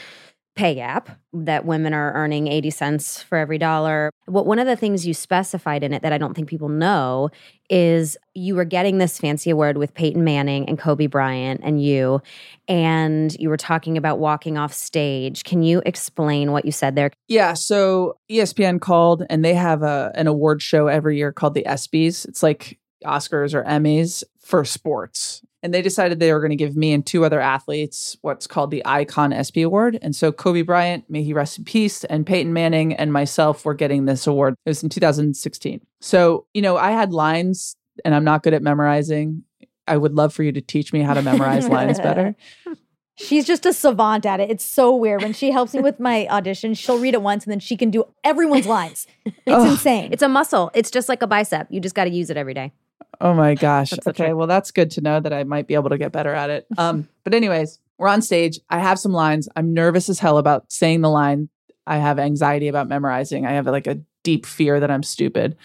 [0.56, 4.10] pay gap that women are earning 80 cents for every dollar.
[4.26, 7.30] What one of the things you specified in it that I don't think people know
[7.70, 12.22] is you were getting this fancy award with Peyton Manning and Kobe Bryant and you
[12.68, 15.44] and you were talking about walking off stage.
[15.44, 17.12] Can you explain what you said there?
[17.28, 21.64] Yeah, so ESPN called and they have a an award show every year called the
[21.64, 22.28] ESPYs.
[22.28, 25.42] It's like Oscars or Emmys for sports.
[25.64, 28.70] And they decided they were going to give me and two other athletes what's called
[28.70, 29.98] the Icon ESPY Award.
[30.04, 33.74] And so Kobe Bryant, may he rest in peace, and Peyton Manning and myself were
[33.74, 34.54] getting this award.
[34.64, 35.82] It was in 2016.
[36.00, 39.44] So, you know, I had lines and I'm not good at memorizing.
[39.88, 42.36] I would love for you to teach me how to memorize lines better.
[43.18, 44.52] She's just a savant at it.
[44.52, 45.24] It's so weird.
[45.24, 47.90] When she helps me with my audition, she'll read it once and then she can
[47.90, 49.08] do everyone's lines.
[49.26, 49.72] It's Ugh.
[49.72, 50.10] insane.
[50.12, 50.70] It's a muscle.
[50.76, 51.68] It's just like a bicep.
[51.72, 52.74] You just got to use it every day.
[53.22, 53.94] Oh my gosh.
[54.08, 54.34] Okay.
[54.34, 56.68] Well, that's good to know that I might be able to get better at it.
[56.78, 58.60] Um, but anyways, we're on stage.
[58.70, 59.48] I have some lines.
[59.56, 61.50] I'm nervous as hell about saying the line.
[61.88, 63.46] I have anxiety about memorizing.
[63.46, 65.56] I have like a deep fear that I'm stupid.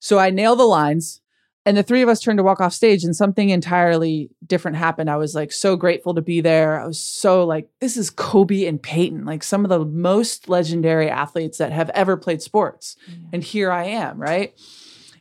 [0.00, 1.20] So I nail the lines.
[1.66, 5.10] And the three of us turned to walk off stage and something entirely different happened.
[5.10, 6.80] I was like so grateful to be there.
[6.80, 11.10] I was so like, this is Kobe and Peyton, like some of the most legendary
[11.10, 12.96] athletes that have ever played sports.
[13.34, 14.54] And here I am, right?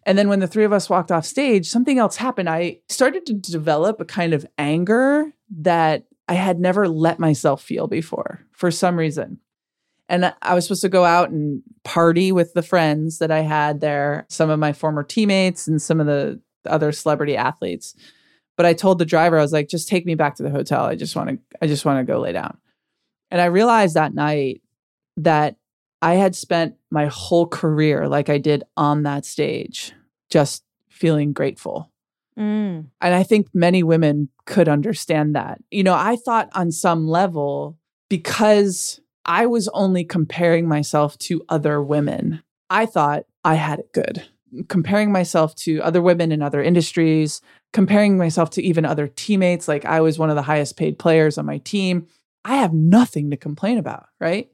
[0.07, 2.49] And then when the three of us walked off stage, something else happened.
[2.49, 7.87] I started to develop a kind of anger that I had never let myself feel
[7.87, 9.39] before for some reason.
[10.07, 13.81] And I was supposed to go out and party with the friends that I had
[13.81, 17.93] there, some of my former teammates and some of the other celebrity athletes.
[18.55, 20.85] But I told the driver, I was like, just take me back to the hotel.
[20.85, 22.57] I just want to, I just want to go lay down.
[23.29, 24.61] And I realized that night
[25.17, 25.57] that
[26.01, 29.93] I had spent my whole career like I did on that stage,
[30.29, 31.91] just feeling grateful.
[32.37, 32.87] Mm.
[33.01, 35.59] And I think many women could understand that.
[35.71, 37.77] You know, I thought on some level,
[38.09, 44.23] because I was only comparing myself to other women, I thought I had it good.
[44.69, 47.41] Comparing myself to other women in other industries,
[47.73, 51.37] comparing myself to even other teammates, like I was one of the highest paid players
[51.37, 52.07] on my team,
[52.45, 54.49] I have nothing to complain about, right?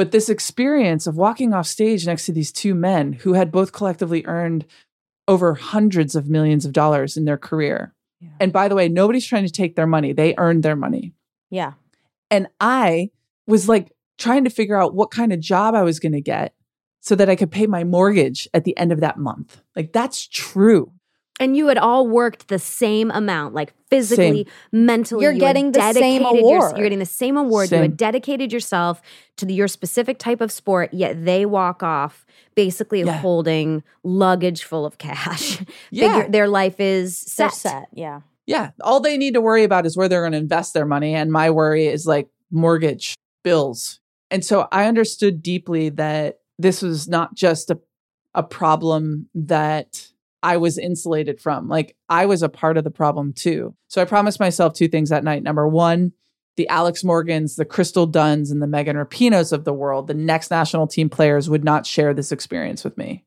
[0.00, 3.72] But this experience of walking off stage next to these two men who had both
[3.72, 4.64] collectively earned
[5.28, 7.92] over hundreds of millions of dollars in their career.
[8.18, 8.30] Yeah.
[8.40, 10.14] And by the way, nobody's trying to take their money.
[10.14, 11.12] They earned their money.
[11.50, 11.74] Yeah.
[12.30, 13.10] And I
[13.46, 16.54] was like trying to figure out what kind of job I was going to get
[17.00, 19.60] so that I could pay my mortgage at the end of that month.
[19.76, 20.92] Like that's true.
[21.40, 25.24] And you had all worked the same amount, like physically, mentally.
[25.24, 26.76] You're You getting the same dedicated your- award.
[26.76, 27.72] you're getting the same award.
[27.72, 29.00] You had dedicated yourself
[29.38, 33.18] to the, your specific type of sport, yet they walk off basically Yeah.
[33.18, 35.58] holding luggage full of cash.
[35.90, 36.14] Yeah.
[36.18, 37.52] Figure, their life is set.
[37.54, 37.88] set.
[37.94, 38.20] Yeah.
[38.46, 38.70] Yeah.
[38.82, 41.14] All they need to worry about is where they're going to invest their money.
[41.14, 43.98] And my worry is like mortgage, bills.
[44.30, 47.78] And so I understood deeply that this was not just a,
[48.34, 50.06] a problem that
[50.42, 51.68] I was insulated from.
[51.68, 53.74] Like I was a part of the problem too.
[53.88, 55.42] So I promised myself two things that night.
[55.42, 56.12] Number one,
[56.56, 60.50] the Alex Morgans, the Crystal Dunns, and the Megan Rapinoes of the world, the next
[60.50, 63.24] national team players would not share this experience with me.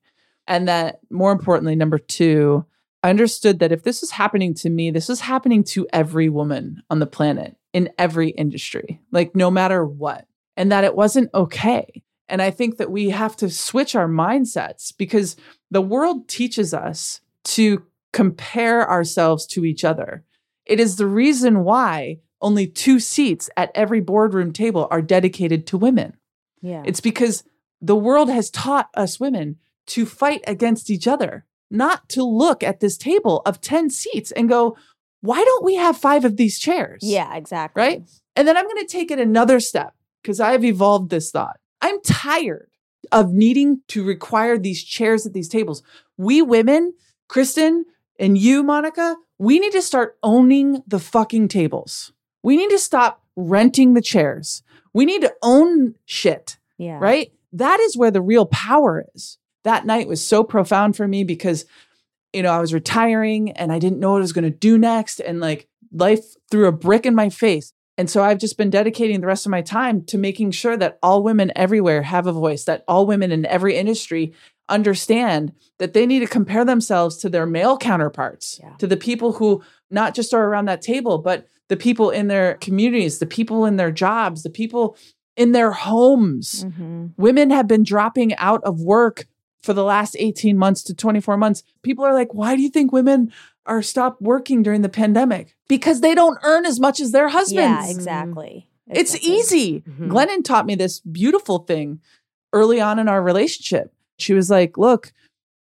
[0.47, 2.65] And that more importantly, number two,
[3.02, 6.84] I understood that if this is happening to me, this is happening to every woman
[6.89, 12.04] on the planet in every industry, like no matter what, and that it wasn't okay.
[12.29, 15.36] And I think that we have to switch our mindsets because
[15.69, 20.23] the world teaches us to compare ourselves to each other.
[20.65, 25.77] It is the reason why only two seats at every boardroom table are dedicated to
[25.77, 26.17] women.
[26.62, 26.83] Yeah.
[26.86, 27.43] It's because
[27.81, 29.57] the world has taught us women
[29.88, 34.47] to fight against each other, not to look at this table of 10 seats and
[34.47, 34.77] go,
[35.21, 36.99] why don't we have five of these chairs?
[37.01, 37.81] Yeah, exactly.
[37.81, 38.03] Right.
[38.36, 41.59] And then I'm going to take it another step because I've evolved this thought.
[41.83, 42.69] I'm tired
[43.11, 45.83] of needing to require these chairs at these tables.
[46.17, 46.93] We women,
[47.27, 47.83] Kristen
[48.17, 52.13] and you, Monica, we need to start owning the fucking tables.
[52.41, 54.63] We need to stop renting the chairs.
[54.93, 56.99] We need to own shit, Yeah.
[56.99, 57.33] right?
[57.51, 59.37] That is where the real power is.
[59.63, 61.65] That night was so profound for me because,
[62.31, 64.77] you know, I was retiring and I didn't know what I was going to do
[64.77, 65.19] next.
[65.19, 67.72] And like life threw a brick in my face.
[67.97, 70.97] And so I've just been dedicating the rest of my time to making sure that
[71.03, 74.34] all women everywhere have a voice, that all women in every industry
[74.67, 78.73] understand that they need to compare themselves to their male counterparts, Yeah.
[78.77, 82.56] to the people who not just are around that table, but the people in their
[82.56, 84.97] communities, the people in their jobs, the people
[85.38, 86.65] in their homes.
[86.65, 87.12] Mhm.
[87.17, 89.27] Women have been dropping out of work
[89.62, 91.63] for the last 18 months to 24 months.
[91.84, 93.32] People are like, why do you think women
[93.65, 95.56] are stopped working during the pandemic?
[95.67, 97.54] Because they don't earn as much as their husbands.
[97.54, 98.69] Yeah, exactly.
[98.89, 99.38] It's Exactly.
[99.38, 99.82] easy.
[99.82, 100.08] Mhm.
[100.10, 102.02] Glennon taught me this beautiful thing
[102.52, 103.93] early on in our relationship.
[104.17, 105.13] She was like, Look,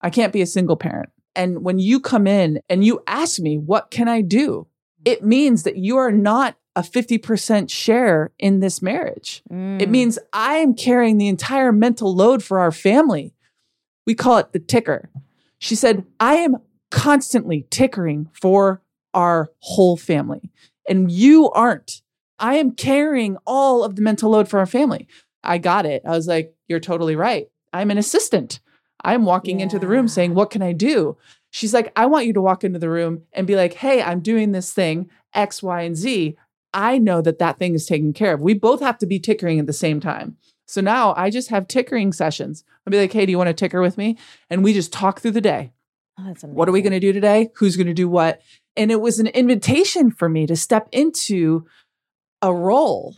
[0.01, 1.09] I can't be a single parent.
[1.35, 4.67] And when you come in and you ask me, What can I do?
[5.05, 9.41] It means that you are not a 50% share in this marriage.
[9.49, 9.89] It Mm.
[9.89, 13.33] means I am carrying the entire mental load for our family.
[14.07, 15.09] We call it the ticker.
[15.57, 16.57] She said, I am
[16.91, 18.81] constantly tickering for
[19.13, 20.51] our whole family,
[20.87, 22.01] and you aren't.
[22.39, 25.07] I am carrying all of the mental load for our family.
[25.43, 26.01] I got it.
[26.05, 27.47] I was like, You're totally right.
[27.73, 28.59] I'm an assistant.
[29.03, 30.09] I'm walking into the room Yeah.
[30.11, 31.17] saying, What can I do?
[31.51, 34.21] She's like, I want you to walk into the room and be like, Hey, I'm
[34.21, 36.37] doing this thing, X, Y, and Z.
[36.73, 38.41] I know that that thing is taken care of.
[38.41, 40.37] We both have to be tickering at the same time.
[40.67, 42.63] So now I just have tickering sessions.
[42.85, 44.17] I'll be like, Hey, do you want to ticker with me?
[44.49, 45.73] And we just talk through the day.
[46.27, 47.49] Oh, What are we going to do today?
[47.55, 48.41] Who's going to do what?
[48.75, 51.65] And it was an invitation for me to step into
[52.41, 53.17] a role.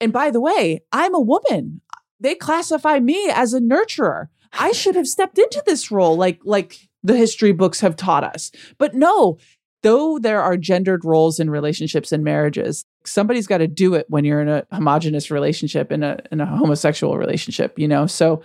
[0.00, 1.80] And by the way, I'm a woman.
[2.20, 4.28] They classify me as a nurturer.
[4.52, 8.50] I should have stepped into this role like like the history books have taught us.
[8.78, 9.38] But no,
[9.82, 14.24] though there are gendered roles in relationships and marriages, somebody's got to do it when
[14.24, 18.06] you're in a homogenous relationship in a in a homosexual relationship, you know?
[18.06, 18.42] So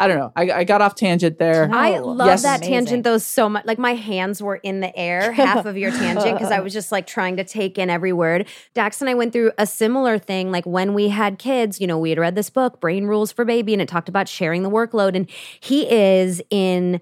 [0.00, 0.32] I don't know.
[0.36, 1.68] I, I got off tangent there.
[1.72, 2.42] I Oh, love yes.
[2.44, 2.72] that Amazing.
[2.74, 3.64] tangent though so much.
[3.66, 6.92] Like my hands were in the air half of your tangent because I was just
[6.92, 8.46] like trying to take in every word.
[8.74, 10.52] Dax and I went through a similar thing.
[10.52, 13.44] Like when we had kids, you know, we had read this book, Brain Rules for
[13.44, 15.16] Baby, and it talked about sharing the workload.
[15.16, 15.28] And
[15.60, 17.00] he is in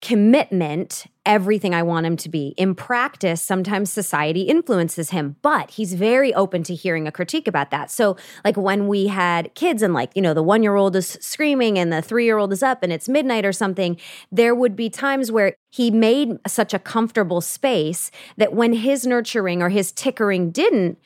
[0.00, 2.54] commitment everything I want him to be.
[2.56, 7.70] In practice, sometimes society influences him, but he's very open to hearing a critique about
[7.70, 7.90] that.
[7.90, 11.92] So, like when we had kids and like, you know, the 1-year-old is screaming and
[11.92, 13.98] the 3-year-old is up and it's midnight or something,
[14.30, 19.60] there would be times where he made such a comfortable space that when his nurturing
[19.60, 20.98] or his tickering didn't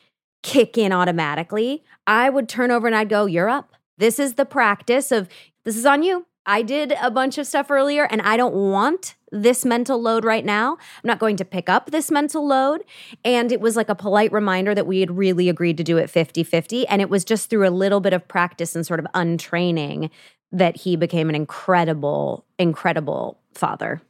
[0.43, 3.73] kick in automatically, I would turn over and I'd go, "You're up.
[3.97, 5.27] This is the practice of
[5.65, 6.27] this is on you.
[6.45, 10.45] I did a bunch of stuff earlier and I don't want this mental load right
[10.45, 10.73] now.
[10.73, 12.83] I'm not going to pick up this mental load.
[13.25, 16.09] And it was like a polite reminder that we had really agreed to do it
[16.09, 16.87] 50 50.
[16.87, 20.11] And it was just through a little bit of practice and sort of untraining
[20.51, 24.01] that he became an incredible, incredible father.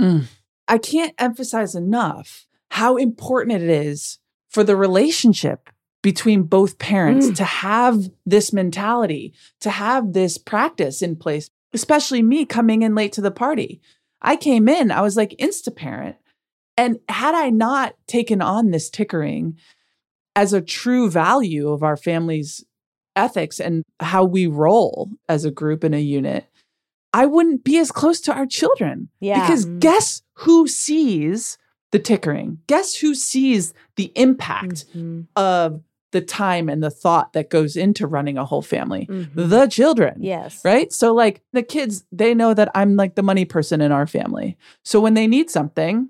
[0.00, 0.26] Mm.
[0.68, 5.70] I can't emphasize enough how important it is for the relationship
[6.06, 7.34] between both parents Mm.
[7.34, 13.12] to have this mentality, to have this practice in place, especially me coming in late
[13.14, 13.80] to the party.
[14.22, 16.14] I came in, I was like insta parent.
[16.76, 19.56] And had I not taken on this tickering
[20.36, 22.64] as a true value of our family's
[23.16, 26.44] ethics and how we roll as a group in a unit,
[27.12, 29.08] I wouldn't be as close to our children.
[29.18, 29.40] Yeah.
[29.40, 29.80] Because Mm.
[29.80, 31.58] guess who sees
[31.90, 32.58] the tickering?
[32.68, 35.26] Guess who sees the impact Mhm.
[35.34, 35.80] of
[36.16, 39.06] the time and the thought that goes into running a whole family?
[39.10, 39.30] Mhm.
[39.34, 40.14] The children.
[40.22, 40.64] Yes.
[40.64, 40.92] Right.
[40.92, 44.56] So, like the kids, they know that I'm like the money person in our family.
[44.84, 46.08] So, when they need something,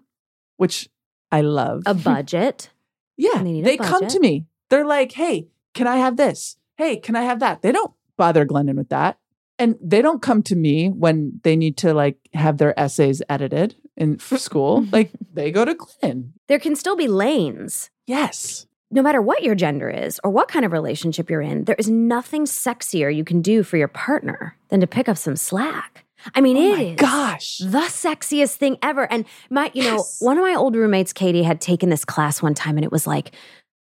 [0.56, 0.88] which
[1.32, 2.70] I love, A budget.
[3.16, 4.46] yeah, they they come to me.
[4.70, 6.56] They're like, hey, can I have this?
[6.76, 7.62] Hey, can I have that?
[7.62, 9.18] They don't bother Glennon with that.
[9.58, 13.76] And they don't come to me when they need to like have their essays edited
[13.96, 14.84] in for school.
[14.92, 16.32] like they go to Glennon.
[16.48, 17.90] There can still be lanes.
[18.06, 18.66] Yes.
[18.90, 21.88] No matter what your gender is or what kind of relationship you're in, there is
[21.90, 26.04] nothing sexier you can do for your partner than to pick up some slack.
[26.34, 27.58] I mean, Oh it is gosh.
[27.58, 29.10] the sexiest thing ever.
[29.12, 30.20] And my, you know, Yes.
[30.20, 33.06] one of my old roommates, Katie, had taken this class one time and it was
[33.06, 33.32] like,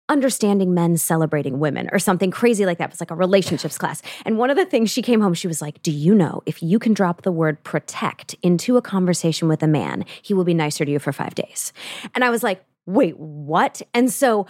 [0.08, 2.84] understanding men celebrating women or something crazy like that.
[2.84, 4.02] It was like a relationships class.
[4.24, 6.62] And one of the things she came home, she was like, Do you know if
[6.62, 10.54] you can drop the word protect into a conversation with a man, he will be
[10.54, 11.72] nicer to you for five days?
[12.14, 13.82] And I was like, wait, what?
[13.94, 14.46] And so,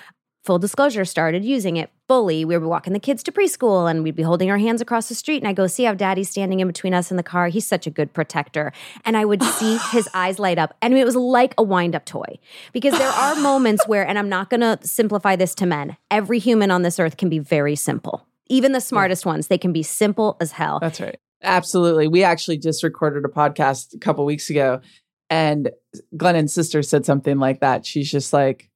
[0.46, 2.44] full disclosure, started using it fully.
[2.44, 5.14] We were walking the kids to preschool and we'd be holding our hands across the
[5.14, 5.38] street.
[5.38, 7.48] And I go, see how daddy's standing in between us in the car?
[7.48, 8.72] He's such a good protector.
[9.04, 10.74] And I would see his eyes light up.
[10.80, 12.38] And it was like a wind up toy
[12.72, 16.38] because there are moments where, and I'm not going to simplify this to men, every
[16.38, 18.26] human on this earth can be very simple.
[18.48, 20.78] Even the smartest ones, they can be simple as hell.
[20.80, 21.18] That's right.
[21.42, 22.06] Absolutely.
[22.06, 24.80] We actually just recorded a podcast a couple weeks ago,
[25.28, 25.70] and
[26.16, 27.84] Glennon's sister said something like that.
[27.84, 28.70] She's just like,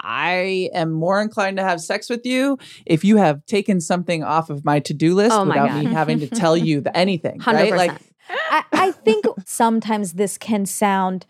[0.00, 4.50] I am more inclined to have sex with you if you have taken something off
[4.50, 7.40] of my to do list Oh my without me having to tell you the, anything.
[7.40, 7.52] 100%.
[7.52, 7.72] Right?
[7.74, 11.26] Like, I, I think sometimes this can sound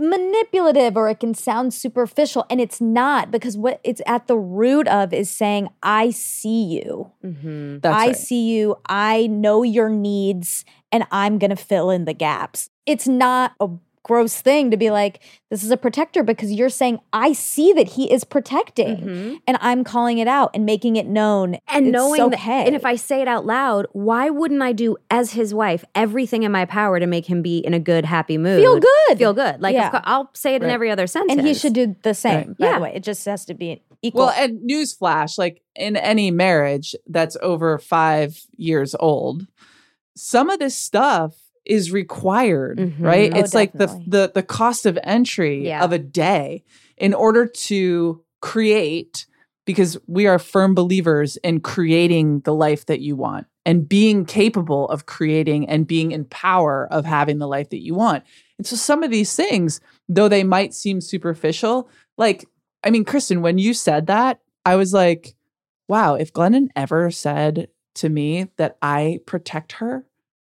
[0.00, 4.88] manipulative or it can sound superficial and it's not because what it's at the root
[4.88, 8.16] of is saying i see you hmm that's i right.
[8.16, 13.06] see you i know your needs and i'm going to fill in the gaps it's
[13.06, 13.68] not a
[14.02, 15.20] gross thing to be like
[15.50, 19.40] this is a protector because you're saying i see that he is protecting Mhm.
[19.46, 22.36] and i'm calling it out and making it known and It's knowing okay.
[22.36, 25.84] that, and if I say it out loud, why wouldn't I do as his wife
[25.94, 28.60] everything in my power to make him be in a good, happy mood?
[28.60, 29.60] feel good feel good.
[29.60, 29.90] Like Yeah.
[29.90, 32.58] course, I'll say it in every other sentence, and he should do the same Right.
[32.58, 32.74] by Yeah.
[32.76, 36.94] the way it just has to be equal Well, and newsflash, like in any marriage
[37.06, 39.46] that's over five years old,
[40.16, 41.34] some of this stuff
[41.64, 43.00] is required, Mhm.
[43.00, 43.32] right?
[43.34, 45.84] Oh, it's like the the the cost of entry Yeah.
[45.84, 46.64] of a day
[46.96, 49.26] in order to create
[49.66, 54.88] because we are firm believers in creating the life that you want and being capable
[54.88, 58.24] of creating and being in power of having the life that you want.
[58.58, 61.88] And so some of these things, though they might seem superficial,
[62.18, 62.46] like
[62.82, 65.34] I mean, Kristen, when you said that, I was like,
[65.88, 70.06] wow, if Glennon ever said to me that I protect her,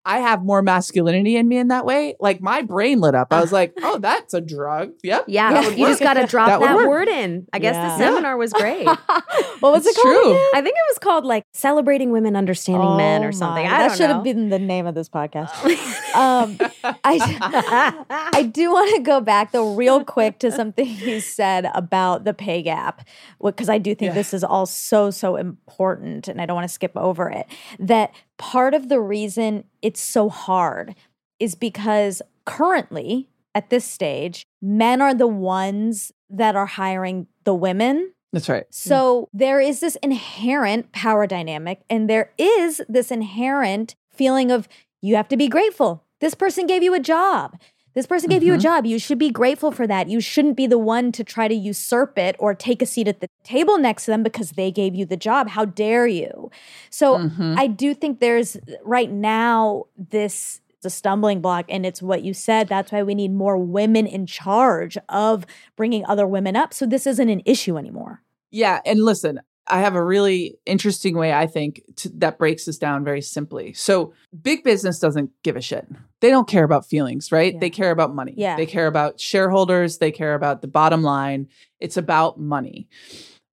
[0.08, 2.16] I have more masculinity in me in that way.
[2.18, 3.28] Like my brain lit up.
[3.30, 4.92] I was like, oh, that's a drug.
[5.04, 5.24] Yep.
[5.28, 7.46] Yeah, you just got to drop That that, word in.
[7.52, 7.96] I guess Yeah.
[7.96, 8.10] the Yeah.
[8.10, 8.86] seminar was great.
[9.60, 10.30] what was It's it called true.
[10.32, 10.44] again?
[10.54, 13.66] I think it was called like celebrating women understanding men or Oh something.
[13.66, 14.14] I that should know.
[14.14, 15.50] have been the name of this podcast.
[16.14, 16.56] um,
[17.04, 22.24] I, I do want to go back though, real quick, to something you said about
[22.24, 23.06] the pay gap,
[23.42, 24.14] because I do think Yeah.
[24.14, 27.46] this is all so, so important, and I don't want to skip over it.
[27.78, 30.94] That part of the reason it's so hard
[31.38, 38.12] is because currently, at this stage, men are the ones that are hiring the women
[38.32, 38.66] That's right.
[38.70, 44.68] so there is this inherent power dynamic, and there is this inherent feeling of
[45.00, 46.04] you have to be grateful.
[46.20, 47.58] This person gave you a job.
[47.98, 48.60] This person gave you a Mhm.
[48.60, 48.86] job.
[48.86, 50.08] You should be grateful for that.
[50.08, 53.18] You shouldn't be the one to try to usurp it or take a seat at
[53.18, 55.48] the table next to them because they gave you the job.
[55.48, 56.48] How dare you?
[56.90, 57.58] So Mhm.
[57.58, 62.32] I do think there's right now this is a stumbling block and it's what you
[62.32, 65.44] said that's why we need more women in charge of
[65.74, 68.22] bringing other women up so this isn't an issue anymore
[68.52, 72.78] Yeah, and listen, I have a really interesting way I think to, that breaks this
[72.78, 73.72] down very simply.
[73.74, 75.86] So, big business doesn't give a shit.
[76.20, 77.54] They don't care about feelings, right?
[77.54, 77.60] Yeah.
[77.60, 78.34] They care about money.
[78.36, 78.56] Yeah.
[78.56, 81.48] They care about shareholders, they care about the bottom line.
[81.80, 82.88] It's about money.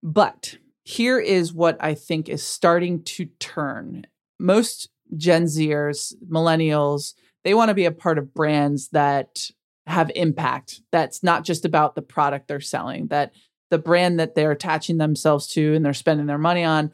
[0.02, 4.06] But here is what I think is starting to turn.
[4.40, 7.14] Most Gen Zers, millennials,
[7.44, 9.50] they want to be a part of brands that
[9.88, 10.82] have impact.
[10.92, 13.34] That's not just about the product they're selling, that
[13.70, 16.92] the brand that they're attaching themselves to and they're spending their money on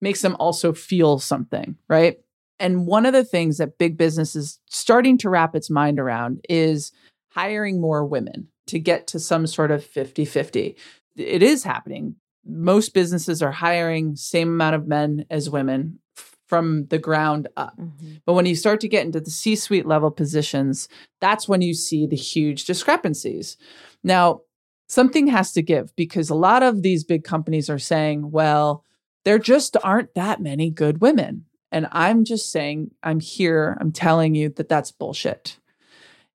[0.00, 2.18] makes them also feel something, right?
[2.58, 6.44] And one of the things that big business is starting to wrap its mind around
[6.48, 6.92] is
[7.30, 10.76] hiring more women to get to some sort of 50 50.
[11.16, 12.16] It is happening.
[12.46, 15.98] Most businesses are hiring same amount of men as women
[16.46, 17.78] from the ground up.
[17.78, 18.16] Mm-hmm.
[18.26, 20.88] But when you start to get into the C suite level positions,
[21.20, 23.56] that's when you see the huge discrepancies.
[24.02, 24.42] Now,
[24.86, 28.84] something has to give because a lot of these big companies are saying, well,
[29.24, 31.46] there just aren't that many good women.
[31.72, 35.58] And I'm just saying, I'm here, I'm telling you that that's bullshit.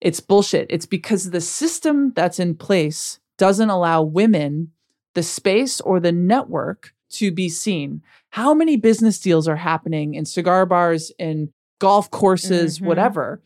[0.01, 0.67] It's bullshit.
[0.69, 4.71] It's because the system that's in place doesn't allow women
[5.13, 8.01] the space or the network to be seen.
[8.31, 12.85] How many business deals are happening in cigar bars, in golf courses, Mhm.
[12.85, 13.41] whatever?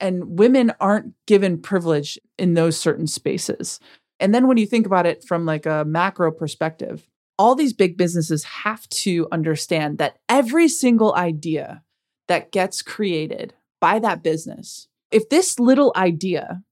[0.00, 3.80] And women aren't given privilege in those certain spaces.
[4.20, 7.06] And then when you think about it from like a macro perspective,
[7.38, 11.82] all these big businesses have to understand that every single idea
[12.26, 16.62] that gets created by that business, if this little idea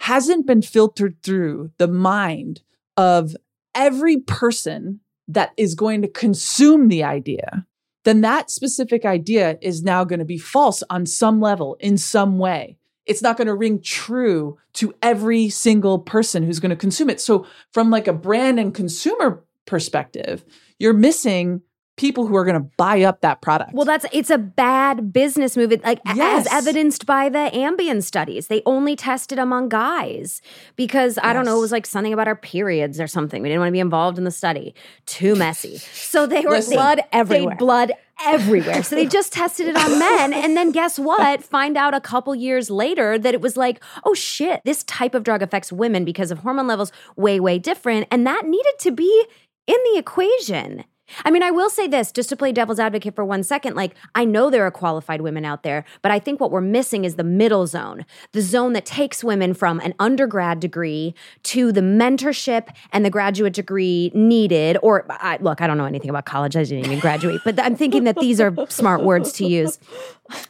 [0.00, 2.62] hasn't been filtered through the mind
[2.96, 3.36] of
[3.74, 7.66] every person that is going to consume the idea,
[8.04, 12.38] then that specific idea is now going to be false on some level, in some
[12.38, 12.78] way.
[13.06, 17.20] It's not going to ring true to every single person who's going to consume it.
[17.20, 20.44] So from like a brand and consumer perspective,
[20.78, 21.62] you're missing
[21.96, 23.72] people who are going to buy up that product.
[23.72, 25.72] Well, that's it's a bad business move.
[25.72, 26.46] It, Like Yes.
[26.46, 30.42] as evidenced by the Ambien studies, they only tested among guys
[30.76, 33.42] because I don't know, it was like something about our periods or something.
[33.42, 34.74] We didn't want to be involved in the study.
[35.06, 35.78] Too messy.
[35.78, 36.74] So they were Listen.
[36.74, 37.56] Blood they everywhere.
[37.56, 37.92] blood
[38.24, 38.82] everywhere.
[38.82, 41.42] So they just tested it on men, and then guess what?
[41.42, 45.22] Find out a couple years later that it was like, oh shit, this type of
[45.22, 49.26] drug affects women because of hormone levels way way different, and that needed to be
[49.66, 50.84] in the equation.
[51.24, 53.76] I mean, I will say this just to play devil's advocate for one second.
[53.76, 57.04] Like, I know there are qualified women out there, but I think what we're missing
[57.04, 61.80] is the middle zone, the zone that takes women from an undergrad degree to the
[61.80, 64.78] mentorship and the graduate degree needed.
[64.82, 66.56] Or, I, look, I don't know anything about college.
[66.56, 69.78] I didn't even graduate, but I'm thinking that these are smart words to use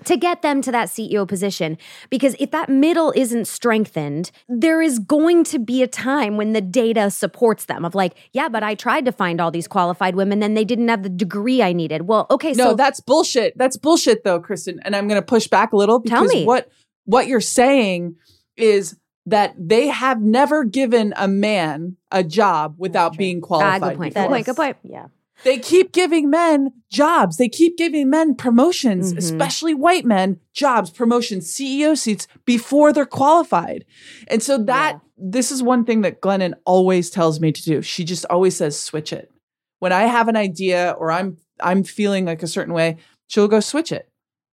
[0.04, 1.78] to get them to that CEO position.
[2.11, 6.61] Because if that middle isn't strengthened, there is going to be a time when the
[6.61, 10.40] data supports them of like, yeah, but I tried to find all these qualified women,
[10.47, 12.03] then they didn't have the degree I needed.
[12.09, 13.59] Well, okay, no, so that's bullshit.
[13.59, 14.78] That's bullshit though, Kristen.
[14.84, 16.44] And I'm going to push back a little Tell because me.
[16.44, 16.70] what
[17.05, 18.14] what you're saying
[18.57, 23.18] is that they have never given a man a job without true.
[23.18, 23.80] being ah, qualified.
[23.82, 24.14] good point.
[24.14, 24.47] Good point.
[24.47, 24.76] Good point.
[24.84, 25.07] Yeah.
[25.44, 27.36] They keep giving men jobs.
[27.36, 29.18] They keep giving men promotions, Mhm.
[29.18, 33.84] especially white men, jobs, promotions, CEO seats before they're qualified.
[34.28, 34.99] And so that Yeah.
[35.18, 37.82] this is one thing that Glennon always tells me to do.
[37.82, 39.30] She just always says switch it.
[39.78, 42.96] When I have an idea or I'm I'm feeling like a certain way,
[43.28, 44.08] she'll go switch it.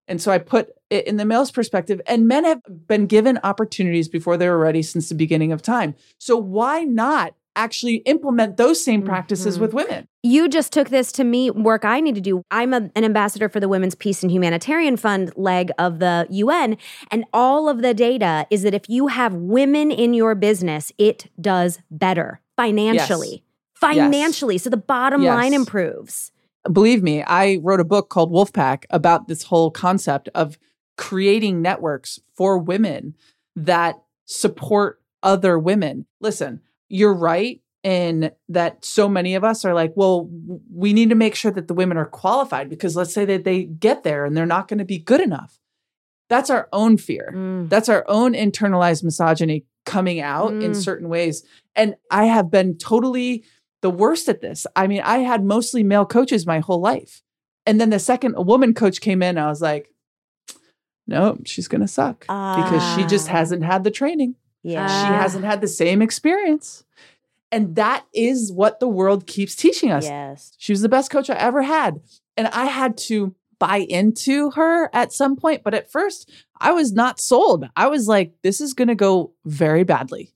[0.08, 4.08] And so I put it in the male's perspective and men have been given opportunities
[4.10, 5.96] before they were ready since the beginning of time.
[6.18, 9.62] So why not actually implement those same practices Mhm.
[9.62, 10.06] with women?
[10.24, 12.42] You just took this to me, work I need to do.
[12.50, 16.78] I'm a, an ambassador for the Women's Peace and Humanitarian Fund leg of the UN.
[17.12, 21.30] And all of the data is that if you have women in your business, it
[21.40, 23.44] does better financially.
[23.88, 24.58] Financially.
[24.58, 25.36] So the bottom Yes.
[25.36, 26.32] line improves.
[26.72, 30.58] believe me, I wrote a book called Wolfpack about this whole concept of
[30.98, 33.16] creating networks for women
[33.56, 36.06] that support other women.
[36.22, 40.30] Listen, you're right in that so many of us are like, well,
[40.74, 43.64] we need to make sure that the women are qualified because let's say that they
[43.66, 45.60] get there and they're not going to be good enough.
[46.30, 47.34] That's our own fear.
[47.36, 47.68] Mm.
[47.70, 50.76] That's our own internalized misogyny coming out in Mm.
[50.82, 51.44] certain ways.
[51.76, 53.44] And I have been totally
[53.84, 54.66] the worst at this.
[54.76, 57.22] I mean, I had mostly male coaches my whole life.
[57.68, 59.90] And then the second a woman coach came in, I was like,
[61.06, 63.34] no, she's going to suck because she just Ah.
[63.34, 64.36] hasn't had the training.
[64.64, 64.88] Yeah.
[64.88, 66.84] She hasn't had the same experience.
[67.52, 70.06] And that is what the world keeps teaching us.
[70.06, 70.54] yes.
[70.58, 72.00] She was the best coach I ever had.
[72.38, 75.62] And I had to buy into her at some point.
[75.64, 77.66] But at first, I was not sold.
[77.76, 80.34] I was like, this is going to go very badly.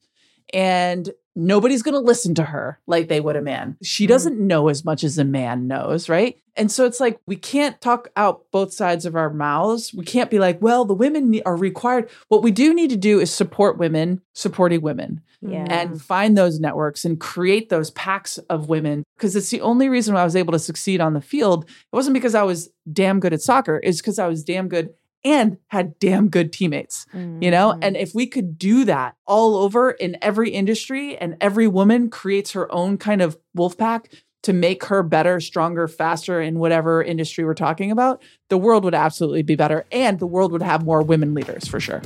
[0.54, 3.78] And nobody's going to listen to her like they would a man.
[3.84, 4.10] She Mhm.
[4.10, 6.38] doesn't know as much as a man knows, right?
[6.56, 9.94] And so it's like, we can't talk out both sides of our mouths.
[9.94, 12.10] We can't be like, well, the women are required.
[12.30, 15.68] What we do need to do is support women supporting women Yeah.
[15.70, 20.16] and find those networks and create those packs of women because it's the only reason
[20.16, 21.66] why I was able to succeed on the field.
[21.66, 24.90] It wasn't because I was damn good at soccer, it's because I was damn good
[25.24, 27.72] and had damn good teammates, you know?
[27.72, 27.96] And mm-hmm.
[27.96, 32.72] if we could do that all over in every industry and every woman creates her
[32.72, 34.10] own kind of wolf pack
[34.44, 38.96] to make her better, stronger, faster in whatever industry we're talking about, the world would
[38.96, 42.02] absolutely be better and the world would have more women leaders for sure.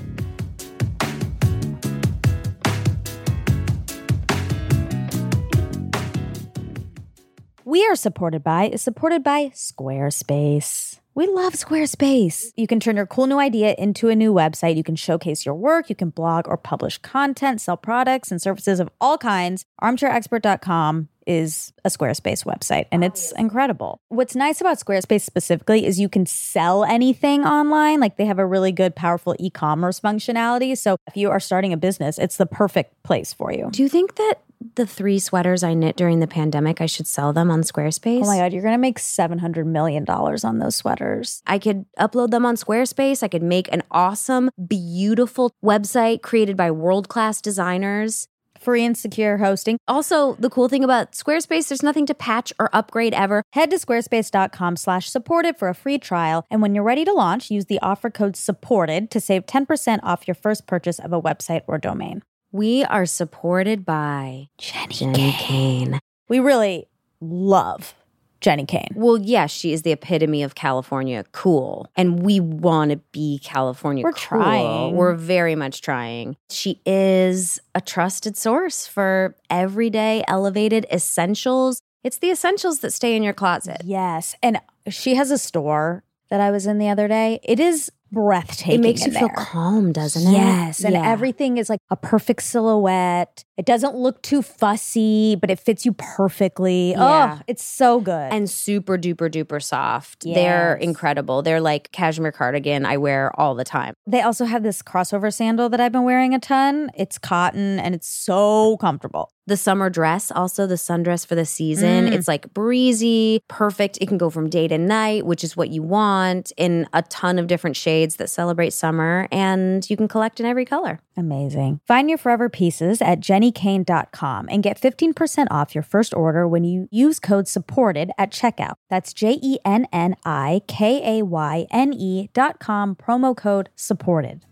[7.63, 11.00] We are supported by is supported by Squarespace.
[11.13, 12.53] We love Squarespace.
[12.55, 14.77] You can turn your cool new idea into a new website.
[14.77, 15.89] You can showcase your work.
[15.89, 19.65] You can blog or publish content, sell products and services of all kinds.
[19.81, 23.99] ArmchairExpert.com is a Squarespace website and it's incredible.
[24.07, 27.99] What's nice about Squarespace specifically is you can sell anything online.
[27.99, 30.77] Like they have a really good, powerful e commerce functionality.
[30.77, 33.69] So if you are starting a business, it's the perfect place for you.
[33.69, 34.35] Do you think that
[34.75, 38.23] the three sweaters I knit during the pandemic, I should sell them on Squarespace?
[38.23, 41.41] Oh my God, you're going to make $700 million on those sweaters.
[41.47, 43.23] I could upload them on Squarespace.
[43.23, 48.27] I could make an awesome, beautiful website created by world class designers.
[48.59, 49.79] Free and secure hosting.
[49.87, 53.41] Also, the cool thing about Squarespace, there's nothing to patch or upgrade ever.
[53.53, 56.45] Head to squarespace.com slash supported for a free trial.
[56.51, 60.27] And when you're ready to launch, use the offer code supported to save 10% off
[60.27, 62.21] your first purchase of a website or domain.
[62.51, 65.99] We are supported by Jenni, Jenni Kayne.
[66.27, 66.87] We really
[67.21, 67.95] love
[68.41, 68.89] Jenni Kayne.
[68.95, 71.87] Well, yes, she is the epitome of California cool.
[71.95, 74.39] And we want to be California We're cool.
[74.41, 74.95] trying.
[74.95, 76.35] We're very much trying.
[76.49, 81.81] She is a trusted source for everyday elevated essentials.
[82.03, 83.81] It's the essentials that stay in your closet.
[83.85, 84.35] Yes.
[84.41, 87.39] And she has a store that I was in the other day.
[87.43, 88.75] It is breathtaking.
[88.75, 90.31] It makes you feel calm, doesn't it?
[90.37, 91.09] Yes, and Yeah.
[91.09, 93.43] everything is like a perfect silhouette.
[93.57, 96.91] It doesn't look too fussy, but it fits you perfectly.
[96.91, 97.37] Yeah.
[97.37, 98.11] Oh, it's so good.
[98.33, 100.23] and super duper duper soft.
[100.23, 101.41] They're incredible.
[101.43, 103.93] They're like cashmere cardigan I wear all the time.
[104.07, 106.89] they also have this crossover sandal that I've been wearing a ton.
[106.97, 109.29] It's cotton and it's so comfortable.
[109.47, 112.11] The summer dress, also the sundress for the season, Mm.
[112.13, 113.97] it's like breezy, perfect.
[113.99, 117.37] It can go from day to night, which is what you want, in a ton
[117.39, 120.99] of different shades that celebrate summer, and you can collect in every color.
[121.15, 121.79] Amazing.
[121.85, 126.87] Find your forever pieces at jennikayne.com and get 15% off your first order when you
[126.91, 128.75] use code SUPPORTED at checkout.
[128.89, 133.69] That's J E N N I K A Y N E dot com, promo code
[133.75, 134.45] SUPPORTED.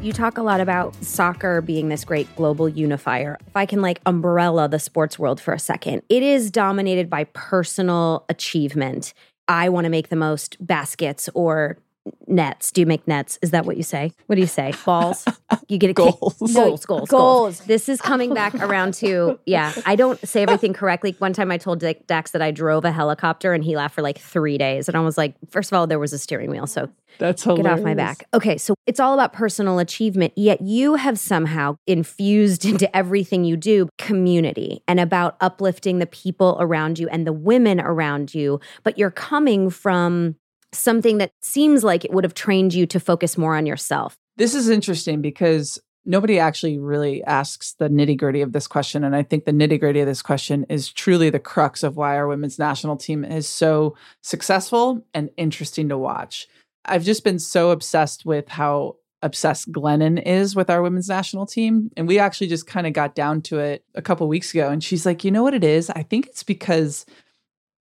[0.00, 3.36] You talk a lot about soccer being this great global unifier.
[3.48, 7.24] If I can like umbrella the sports world for a second, it is dominated by
[7.24, 9.12] personal achievement.
[9.48, 11.78] I want to make the most baskets or
[12.26, 12.70] nets.
[12.72, 13.38] Do you make nets?
[13.42, 14.12] Is that what you say?
[14.26, 14.72] What do you say?
[14.84, 15.24] Balls?
[15.68, 16.38] You get a kick- Goals.
[16.38, 17.08] Goals, goals, goals.
[17.08, 17.60] Goals.
[17.60, 21.14] This is coming back around to, yeah, I don't say everything correctly.
[21.18, 24.02] One time I told Dick Dax that I drove a helicopter and he laughed for
[24.02, 24.88] like three days.
[24.88, 26.66] And I was like, first of all, there was a steering wheel.
[26.66, 26.88] So
[27.18, 28.26] That's Get off my back.
[28.34, 33.56] Okay, so it's all about personal achievement, yet you have somehow infused into everything you
[33.56, 38.60] do community and about uplifting the people around you and the women around you.
[38.82, 40.36] But you're coming from
[40.72, 44.16] something that seems like it would have trained you to focus more on yourself.
[44.36, 49.04] This is interesting because nobody actually really asks the nitty gritty of this question.
[49.04, 52.16] And I think the nitty gritty of this question is truly the crux of why
[52.16, 56.48] our women's national team is so successful and interesting to watch.
[56.84, 61.90] I've just been so obsessed with how obsessed Glennon is with our women's national team.
[61.96, 64.70] And we actually just kind of got down to it a couple weeks ago.
[64.70, 65.90] And she's like, you know what it is?
[65.90, 67.04] I think it's because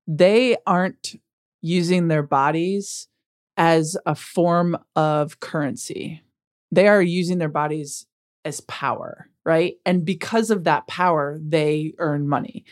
[0.07, 1.15] they aren't
[1.62, 3.08] using their bodies
[3.58, 6.24] as a form of currency.
[6.72, 8.05] They are using their bodies
[8.45, 9.76] as power, right?
[9.86, 12.66] And because of that power, they earn money.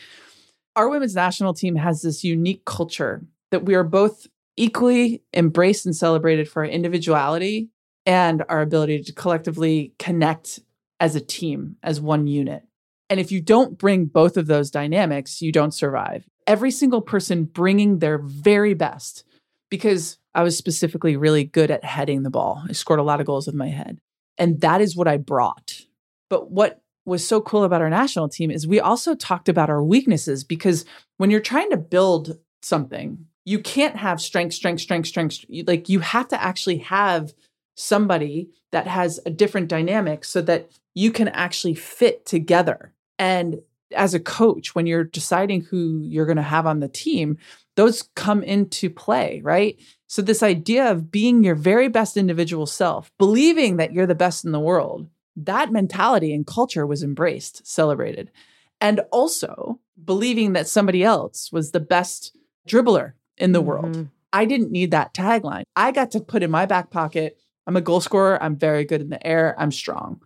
[0.76, 4.28] Our women's national team has this unique culture that we are both
[4.58, 7.70] equally embraced and celebrated for our individuality
[8.06, 10.60] and our ability to collectively connect
[11.00, 12.64] as a team, as one unit.
[13.10, 16.26] And if you don't bring both of those dynamics, you don't survive.
[16.48, 19.24] Every single person bringing their very best,
[19.70, 22.64] because I was specifically really good at heading the ball.
[22.68, 24.00] I scored a lot of goals with my head.
[24.38, 25.82] And that is what I brought.
[26.30, 29.84] But what was so cool about our national team is we also talked about our
[29.84, 30.86] weaknesses because
[31.18, 35.46] when you're trying to build something, you can't have strength, strength, strength, strength.
[35.68, 37.34] Like you have to actually have
[37.76, 42.94] somebody that has a different dynamic so that you can actually fit together.
[43.20, 43.62] And
[43.96, 47.38] as a coach, when you're deciding who you're going to have on the team,
[47.76, 49.78] those come into play, right?
[50.08, 54.46] So, this idea of being your very best individual self, believing that you're the best
[54.46, 58.32] in the world, that mentality and culture was embraced, celebrated.
[58.80, 62.38] And also believing that somebody else was the best
[62.68, 63.96] dribbler in the world.
[63.96, 64.10] Mhm.
[64.32, 65.64] I didn't need that tagline.
[65.76, 67.38] I got to put in my back pocket,
[67.68, 68.42] I'm a goal scorer.
[68.42, 69.56] I'm very good in the air.
[69.58, 70.22] I'm strong.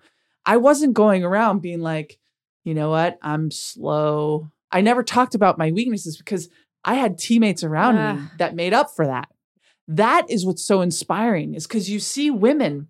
[0.45, 2.19] I wasn't going around being like,
[2.63, 3.17] you know what?
[3.21, 4.51] I'm slow.
[4.71, 6.49] I never talked about my weaknesses because
[6.83, 9.29] I had teammates around me that made up for that.
[9.87, 12.87] That is what's so inspiring is because you see women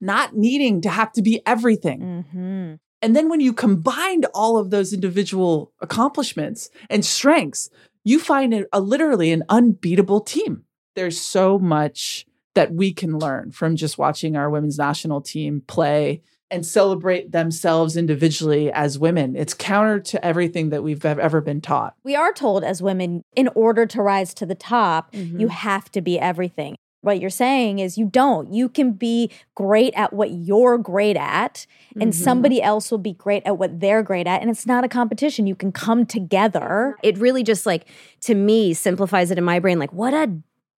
[0.00, 2.00] not needing to have to be everything.
[2.00, 2.74] Mm-hmm.
[3.02, 7.70] And then when you combined all of those individual accomplishments and strengths,
[8.04, 10.64] you find it a literally an unbeatable team.
[10.94, 16.22] There's so much that we can learn from just watching our women's national team play
[16.50, 19.36] and celebrate themselves individually as women.
[19.36, 21.94] It's counter to everything that we've ever been taught.
[22.04, 25.40] We are told as women, in order to rise to the top, Mhm.
[25.40, 26.76] you have to be everything.
[27.00, 28.52] What you're saying is you don't.
[28.52, 31.64] You can be great at what you're great at,
[32.00, 32.14] and Mhm.
[32.14, 34.40] somebody else will be great at what they're great at.
[34.40, 35.46] And it's not a competition.
[35.46, 36.96] You can come together.
[37.04, 37.84] it really just like
[38.22, 40.28] to me simplifies it in my brain like what a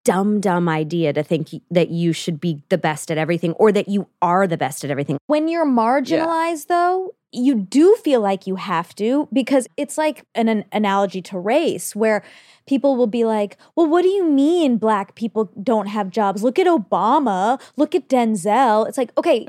[0.09, 3.87] dumb dumb idea to think that you should be the best at everything or that
[3.87, 5.19] you are the best at everything.
[5.27, 10.47] When you're marginalized, though, you do feel like you have to because it's like an,
[10.47, 12.23] an analogy to race where
[12.65, 16.43] people will be like, well, what do you mean black people don't have jobs?
[16.43, 18.87] Look at Obama, look at Denzel.
[18.87, 19.45] It's like, okay,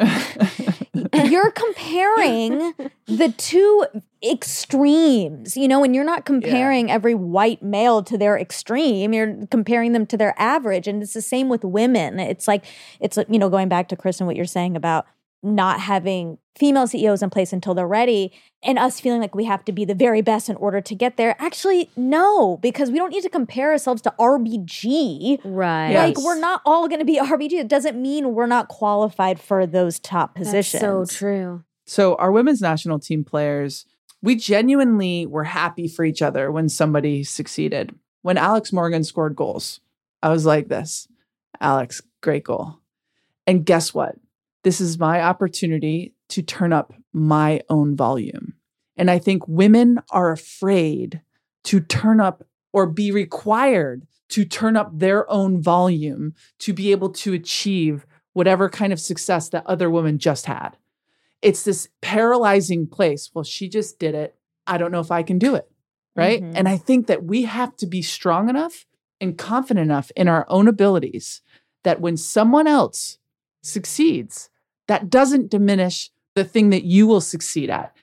[1.30, 2.74] you're comparing
[3.06, 3.86] the two
[4.22, 9.92] extremes, you know, and you're not comparing every white male to their extreme, you're comparing
[9.92, 10.86] them to their average.
[10.86, 12.20] And it's the same with women.
[12.20, 12.64] It's like,
[13.00, 15.06] it's, you know, going back to Kristen what you're saying about
[15.42, 18.32] not having female CEOs in place until they're ready
[18.62, 21.16] and us feeling like we have to be the very best in order to get
[21.16, 21.34] there.
[21.38, 25.40] Actually, no, because we don't need to compare ourselves to RBG.
[25.44, 25.94] Right.
[25.94, 26.24] Like Yes.
[26.24, 27.52] we're not all going to be RBG.
[27.52, 30.80] It doesn't mean we're not qualified for those top That's positions.
[30.80, 31.64] so true.
[31.86, 33.84] So, our women's national team players,
[34.22, 37.94] we genuinely were happy for each other when somebody succeeded.
[38.22, 39.80] When Alex Morgan scored goals,
[40.22, 41.08] I was like this
[41.60, 42.78] Alex, great goal.
[43.46, 44.16] And guess what?
[44.62, 48.54] This is my opportunity to turn up my own volume.
[48.96, 51.22] And I think women are afraid
[51.64, 57.10] to turn up or be required to turn up their own volume to be able
[57.10, 60.76] to achieve whatever kind of success that other women just had.
[61.42, 63.30] It's this paralyzing place.
[63.34, 64.36] Well, she just did it.
[64.66, 65.68] I don't know if I can do it.
[66.14, 66.42] Right.
[66.42, 66.52] Mhm.
[66.54, 68.86] And I think that we have to be strong enough
[69.20, 71.40] and confident enough in our own abilities
[71.82, 73.18] that when someone else
[73.62, 74.49] succeeds,
[74.90, 77.94] that doesn't diminish the thing that you will succeed at.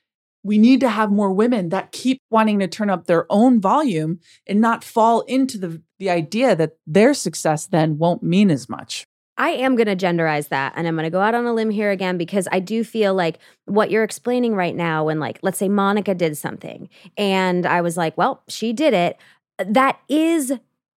[0.42, 4.22] We need to have more women that keep wanting to turn up their own volume
[4.48, 9.06] and not fall into the, the idea that their success then won't mean as much.
[9.38, 10.72] I am going to genderize that.
[10.78, 13.14] And I'm going to go out on a limb here again because I do feel
[13.14, 17.82] like what you're explaining right now, when, like, let's say Monica did something and I
[17.82, 19.18] was like, well, she did it.
[19.60, 20.54] That is,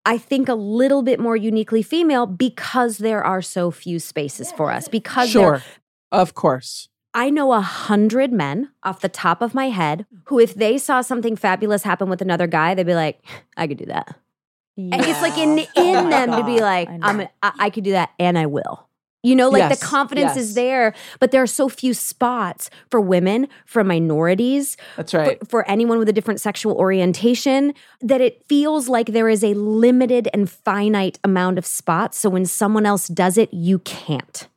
[0.07, 4.71] I think, a little bit more uniquely female because there are so few spaces for
[4.71, 4.87] us.
[4.89, 5.63] Because there Sure.
[6.13, 6.89] Of course.
[7.13, 11.01] I know a hundred men off the top of my head who, if they saw
[11.01, 13.21] something fabulous happen with another guy, they'd be like,
[13.57, 14.17] I could do that.
[14.77, 17.07] And it's like in in Oh my them to be like, I know.
[17.07, 18.87] I'm I, I could do that and I will.
[19.23, 20.39] You know, like Yes, the confidence yes.
[20.39, 25.49] is there, but there are so few spots for women, for minorities, That's for, right.
[25.49, 30.29] for anyone with a different sexual orientation, that it feels like there is a limited
[30.33, 32.19] and finite amount of spots.
[32.19, 34.49] So when someone else does it, you can't.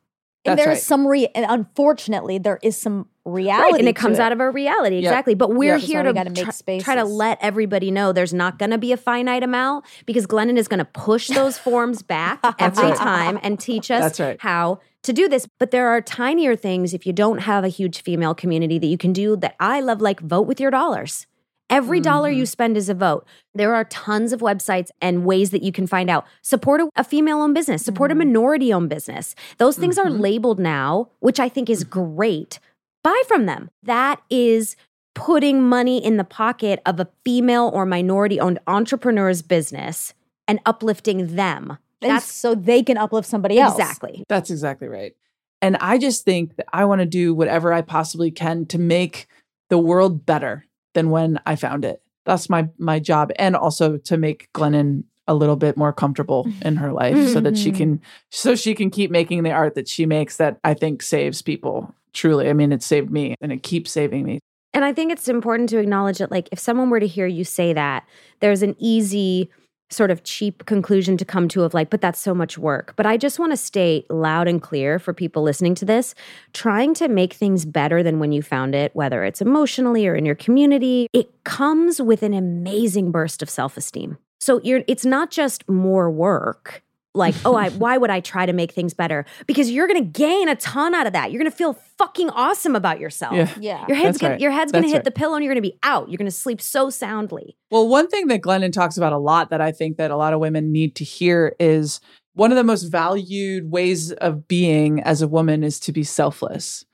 [0.44, 0.82] And That's there's right.
[0.82, 4.50] some re and unfortunately there is some reality Right, and it comes out of a
[4.50, 5.04] reality, Yep.
[5.04, 5.34] exactly.
[5.34, 5.80] But we're Yep.
[5.80, 8.78] Here to we gotta make try, try to let everybody know there's not going to
[8.78, 12.96] be a finite amount because Glennon is going to push those forms back every right.
[12.96, 14.38] time and teach us right.
[14.40, 15.46] how to do this.
[15.58, 18.98] But there are tinier things if you don't have a huge female community that you
[18.98, 21.26] can do that I love, like vote with your dollars.
[21.70, 22.38] Every dollar Mm-hmm.
[22.38, 23.26] you spend is a vote.
[23.54, 26.26] There are tons of websites and ways that you can find out.
[26.42, 28.20] Support a, a female owned business, support Mm-hmm.
[28.20, 29.34] a minority owned business.
[29.58, 32.14] Those things are labeled now, which I think is Mm-hmm.
[32.16, 32.58] great.
[33.02, 33.70] Buy from them.
[33.82, 34.76] That is
[35.14, 40.12] putting money in the pocket of a female or minority owned entrepreneur's business
[40.48, 41.78] and uplifting them.
[42.02, 43.78] and That's so they can uplift somebody else.
[43.78, 44.24] exactly.
[44.28, 45.14] That's exactly right.
[45.62, 49.26] And I just think that I want to do whatever I possibly can to make
[49.70, 52.00] the world better than when I found it.
[52.24, 56.76] That's my my job and also to make Glennon a little bit more comfortable in
[56.76, 57.76] her life so that she Mhm.
[57.76, 61.42] can so she can keep making the art that she makes that I think saves
[61.42, 61.94] people.
[62.12, 62.48] Truly.
[62.48, 64.38] I mean, it saved me and it keeps saving me.
[64.72, 67.44] And I think it's important to acknowledge that, like, if someone were to hear you
[67.44, 68.04] say that,
[68.40, 69.48] there's an easy,
[69.90, 72.94] sort of cheap conclusion to come to of like, but that's so much work.
[72.96, 76.14] But I just want to state loud and clear for people listening to this
[76.52, 80.24] trying to make things better than when you found it, whether it's emotionally or in
[80.24, 84.18] your community, it comes with an amazing burst of self esteem.
[84.40, 86.83] So you're, it's not just more work.
[87.14, 89.24] Like, oh, I, why would I try to make things better?
[89.46, 91.30] Because you're going to gain a ton out of that.
[91.30, 93.34] You're going to feel fucking awesome about yourself.
[93.34, 93.54] Yeah.
[93.60, 93.84] Yeah.
[93.88, 94.40] Your head's That's gonna right.
[94.40, 95.04] your head's gonna hit right.
[95.04, 96.08] the pillow and you're gonna be out.
[96.08, 97.56] You're gonna sleep so soundly.
[97.70, 100.32] Well, one thing that Glennon talks about a lot that I think that a lot
[100.32, 102.00] of women need to hear is
[102.34, 106.84] one of the most valued ways of being as a woman is to be selfless.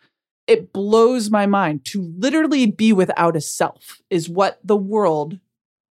[0.47, 5.39] It blows my mind to literally be without a self is what the world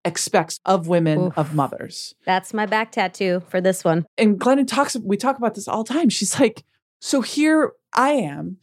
[0.05, 1.37] expects of women Oof.
[1.37, 2.15] of mothers.
[2.25, 4.05] That's my back tattoo for this one.
[4.17, 6.09] And Glennon talks we talk about this all the time.
[6.09, 6.63] She's like,
[7.01, 8.57] "So here I am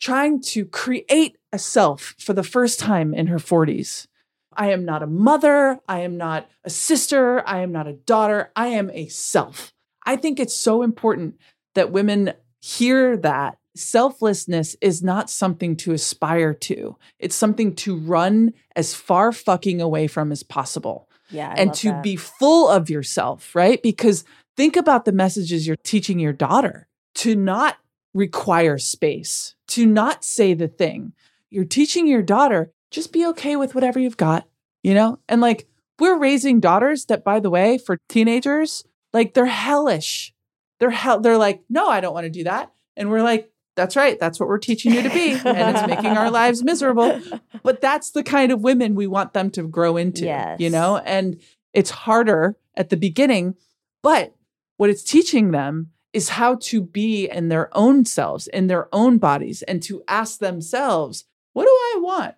[0.00, 4.06] trying to create a self for the first time in her 40s.
[4.52, 5.78] I am not a mother.
[5.88, 7.46] I am not a sister.
[7.46, 8.50] I am not a daughter.
[8.56, 9.72] I am a self.
[10.04, 11.36] I think it's so important
[11.74, 16.96] that women hear that selflessness is not something to aspire to.
[17.18, 21.50] It's something to run as far fucking away from as possible Yeah.
[21.50, 22.02] I and to that.
[22.02, 23.82] be full of yourself, right?
[23.82, 24.24] Because
[24.56, 27.76] think about the messages you're teaching your daughter to not
[28.14, 31.12] require space, to not say the thing.
[31.50, 34.48] You're teaching your daughter, just be okay with whatever you've got,
[34.82, 35.18] you know?
[35.28, 35.66] And like,
[35.98, 40.32] we're raising daughters that, by the way, for teenagers, like they're hellish.
[40.78, 41.20] They're hell.
[41.20, 42.72] They're like, no, I don't want to do that.
[42.96, 44.18] And we're like, That's right.
[44.18, 45.32] That's what we're teaching you to be.
[45.44, 47.20] And it's making our lives miserable.
[47.62, 50.58] But that's the kind of women we want them to grow into, Yes.
[50.58, 50.96] you know?
[50.98, 51.40] And
[51.72, 53.54] it's harder at the beginning,
[54.02, 54.34] but
[54.78, 59.18] what it's teaching them is how to be in their own selves, in their own
[59.18, 62.34] bodies, and to ask themselves, what do I want?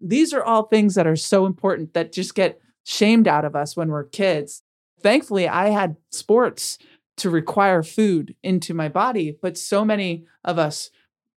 [0.00, 3.76] These are all things that are so important that just get shamed out of us
[3.76, 4.62] when we're kids.
[5.00, 6.78] Thankfully, I had sports
[7.22, 10.90] to require food into my body, but so many of us,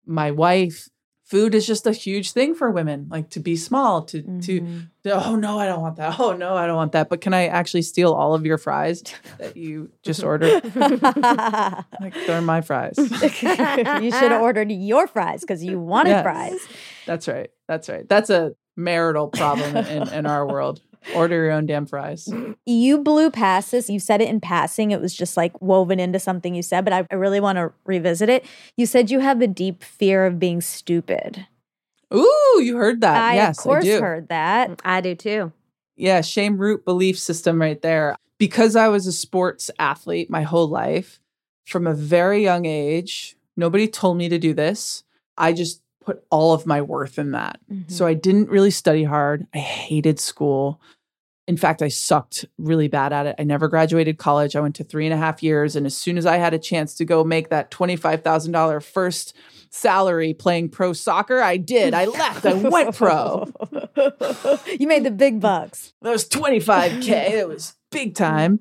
[0.04, 0.88] my wife,
[1.24, 4.88] food is just a huge thing for women, like to be small, to to Mhm.
[5.06, 6.18] oh no, I don't want that.
[6.18, 7.08] Oh no, I don't want that.
[7.08, 9.02] But can I actually steal all of your fries
[9.38, 10.52] that you just ordered?
[12.00, 12.96] Like they're my fries.
[13.00, 16.22] you should have ordered your fries because you wanted Yes.
[16.22, 16.68] fries.
[17.06, 17.50] That's right.
[17.68, 18.08] That's right.
[18.08, 20.80] That's a marital problem in, in our world.
[21.14, 22.28] Order your own damn fries.
[22.64, 23.88] You blew past this.
[23.88, 24.90] You said it in passing.
[24.90, 27.72] It was just like woven into something you said, but I, I really want to
[27.84, 28.44] revisit it.
[28.76, 31.46] You said you have a deep fear of being stupid.
[32.14, 33.16] Ooh, you heard that.
[33.16, 34.00] I, yes, of course, I do.
[34.00, 34.70] heard that.
[34.70, 35.52] Mm, I do too.
[35.96, 38.16] Yeah, shame root belief system right there.
[38.38, 41.20] Because I was a sports athlete my whole life,
[41.64, 45.04] from a very young age, nobody told me to do this.
[45.36, 47.58] I just put all of my worth in that.
[47.88, 48.10] So mm-hmm.
[48.10, 49.46] I didn't really study hard.
[49.52, 50.80] I hated school.
[51.46, 53.36] In fact, I sucked really bad at it.
[53.38, 54.56] I never graduated college.
[54.56, 55.76] I went to three and a half years.
[55.76, 59.36] And as soon as I had a chance to go make that $25,000 first
[59.70, 61.94] salary playing pro soccer, I did.
[61.94, 62.44] I left.
[62.46, 63.44] I went pro.
[64.78, 65.92] you made the big bucks.
[66.02, 67.30] That was 25K.
[67.30, 68.60] It was big time.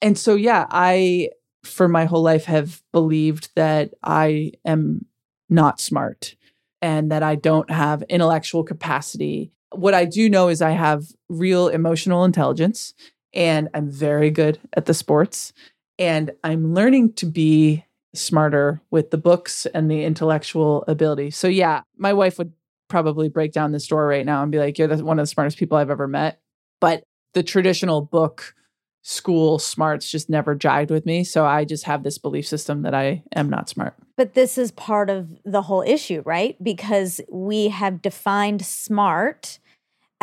[0.00, 1.30] And so, yeah, I,
[1.64, 5.06] for my whole life, have believed that I am
[5.48, 6.36] not smart
[6.80, 9.52] and that I don't have intellectual capacity.
[9.72, 12.94] What I do know is I have real emotional intelligence
[13.34, 15.52] and I'm very good at the sports.
[15.98, 21.30] And I'm learning to be smarter with the books and the intellectual ability.
[21.30, 22.52] So, yeah, my wife would
[22.88, 25.58] probably break down this door right now and be like, You're one of the smartest
[25.58, 26.40] people I've ever met.
[26.80, 27.04] But
[27.34, 28.54] the traditional book
[29.02, 31.24] school smarts just never jived with me.
[31.24, 33.94] So I just have this belief system that I am not smart.
[34.16, 36.56] But this is part of the whole issue, right?
[36.62, 39.58] Because we have defined smart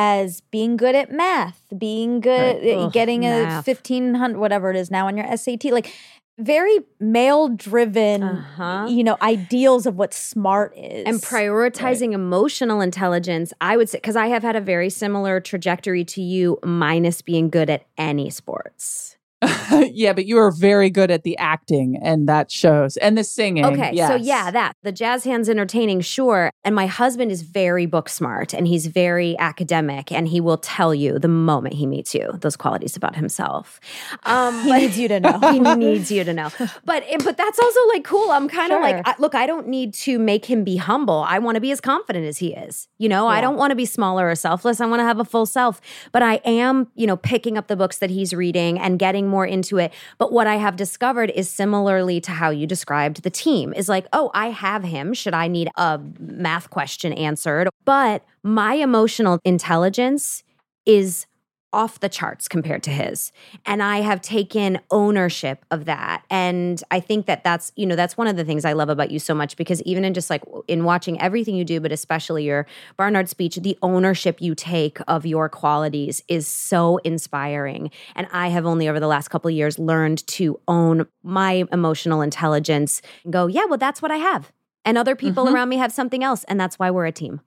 [0.02, 2.78] as being good at math, being good, Right.
[2.86, 3.68] Ugh, getting a math.
[3.68, 5.66] 1500, whatever it is now on your SAT.
[5.74, 5.94] Like
[6.40, 8.86] very male driven, Uh-huh.
[8.88, 11.04] you know, ideals of what smart is.
[11.06, 16.06] and prioritizing emotional intelligence i would say because i have had a very similar trajectory
[16.06, 19.18] to you minus being good at any sports
[19.94, 23.66] yeah, but you are very good at the acting and that shows and the singing.
[23.66, 28.10] okay so yeah that the jazz hands entertaining sure and my husband is very book
[28.10, 32.32] smart and he's very academic and he will tell you the moment he meets you
[32.42, 33.80] those qualities about himself
[34.24, 35.40] um he needs you to know.
[35.52, 36.50] he needs you to know.
[36.86, 38.32] But eh, but that's also like cool.
[38.32, 38.82] I'm kind of Sure.
[38.82, 41.24] like, I, look, I don't need to make him be humble.
[41.28, 42.88] I want to be as confident as he is.
[42.98, 44.80] You know, I don't want to be smaller or selfless.
[44.82, 45.82] I want to have a full self.
[46.12, 49.46] But I am, you know, picking up the books that he's reading and getting more
[49.46, 49.94] into it.
[50.18, 54.08] But what I have discovered is similarly to how you described the team is like,
[54.12, 55.14] oh, I have him.
[55.14, 57.70] Should I need a math question answered?
[57.86, 60.44] But my emotional intelligence
[60.86, 61.26] is
[61.72, 63.32] off the charts compared to his.
[63.66, 66.24] And i have taken ownership of that.
[66.30, 69.12] And i think that that's you know that's one of the things i love about
[69.12, 72.44] you so much because even in just like in watching everything you do but especially
[72.46, 72.66] your
[72.98, 77.92] barnard speech the ownership you take of your qualities is so inspiring.
[78.16, 82.22] And i have only over the last couple of years learned to own my emotional
[82.22, 84.52] intelligence and go yeah well that's what i have.
[84.86, 85.54] And other people Mhm.
[85.54, 87.42] around me have something else and that's why we're a team.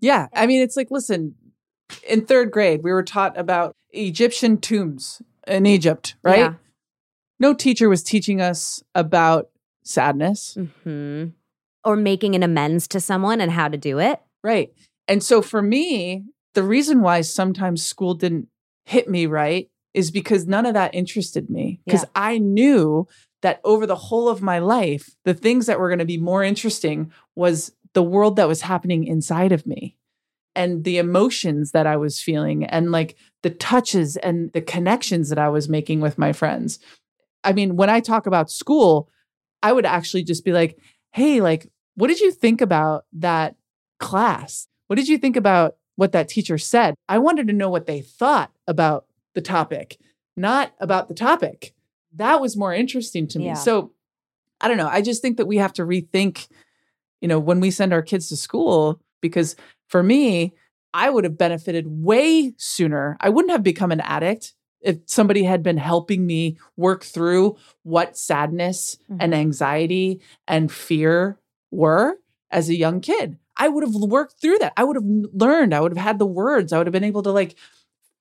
[0.00, 0.26] Yeah.
[0.34, 1.34] I mean, it's like, listen,
[2.08, 6.38] in third grade, we were taught about Egyptian tombs in Egypt, right?
[6.38, 6.54] Yeah.
[7.38, 9.50] No teacher was teaching us about
[9.84, 10.56] sadness.
[10.84, 11.26] hmm
[11.84, 14.20] Or making an amends to someone and how to do it.
[14.42, 14.72] Right.
[15.08, 16.24] And so for me,
[16.54, 18.48] the reason why sometimes school didn't
[18.84, 21.80] hit me right is because none of that interested me.
[21.84, 22.08] Because Yeah.
[22.14, 23.06] I knew
[23.42, 26.42] that over the whole of my life, the things that were going to be more
[26.42, 29.96] interesting was the world that was happening inside of me
[30.56, 35.38] and the emotions that I was feeling and like the touches and the connections that
[35.38, 36.80] I was making with my friends.
[37.44, 39.08] I mean, when I talk about school,
[39.62, 40.78] I would actually just be like,
[41.12, 43.54] hey, like, what did you think about that
[44.00, 44.66] class?
[44.88, 46.94] What did you think about what that teacher said?
[47.08, 49.98] I wanted to know what they thought about the topic,
[50.36, 51.74] not about the topic.
[52.14, 53.46] That was more interesting to me.
[53.46, 53.54] Yeah.
[53.54, 53.92] So
[54.60, 54.88] I don't know.
[54.88, 56.48] I just think that we have to rethink,
[57.20, 59.56] you know, when we send our kids to school, because
[59.88, 60.54] for me,
[60.94, 63.16] I would have benefited way sooner.
[63.20, 68.16] I wouldn't have become an addict if somebody had been helping me work through what
[68.16, 69.34] sadness and mm-hmm.
[69.34, 71.38] anxiety and fear
[71.70, 72.16] were
[72.50, 73.38] as a young kid.
[73.56, 74.74] I would have worked through that.
[74.76, 75.74] I would have learned.
[75.74, 76.72] I would have had the words.
[76.72, 77.56] I would have been able to like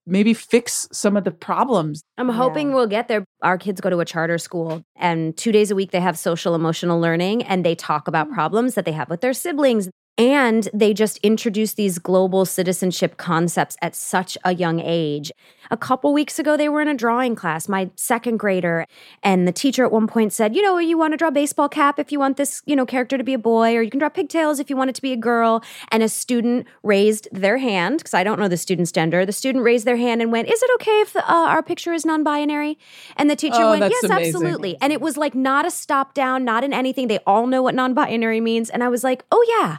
[0.08, 2.04] maybe fix some of the problems.
[2.18, 2.76] I'm hoping Yeah.
[2.76, 3.26] we'll get there.
[3.42, 6.56] Our kids go to a charter school, and two days a week they have social
[6.56, 8.36] emotional learning and they talk about mm-hmm.
[8.36, 9.90] problems that they have with their siblings.
[10.18, 15.30] And they just introduce these global citizenship concepts at such a young age.
[15.72, 18.86] A couple weeks ago, they were in a drawing class, my second grader,
[19.24, 21.68] and the teacher at one point said, You know, you want to draw a baseball
[21.68, 24.00] cap if you want this, you know, character to be a boy, or you can
[24.00, 25.62] draw pigtails if you want it to be a girl.
[25.92, 29.26] And a student raised their hand, because I don't know the student's gender.
[29.26, 32.06] The student raised their hand and went, Is it okay if uh, our picture is
[32.06, 32.78] non binary?
[33.18, 34.36] And the teacher Oh, went, Yes, amazing.
[34.36, 34.78] absolutely.
[34.82, 37.08] And it was like not a stop down, not in anything.
[37.10, 38.70] They all know what non binary means.
[38.70, 39.78] And I was like, Oh, yeah.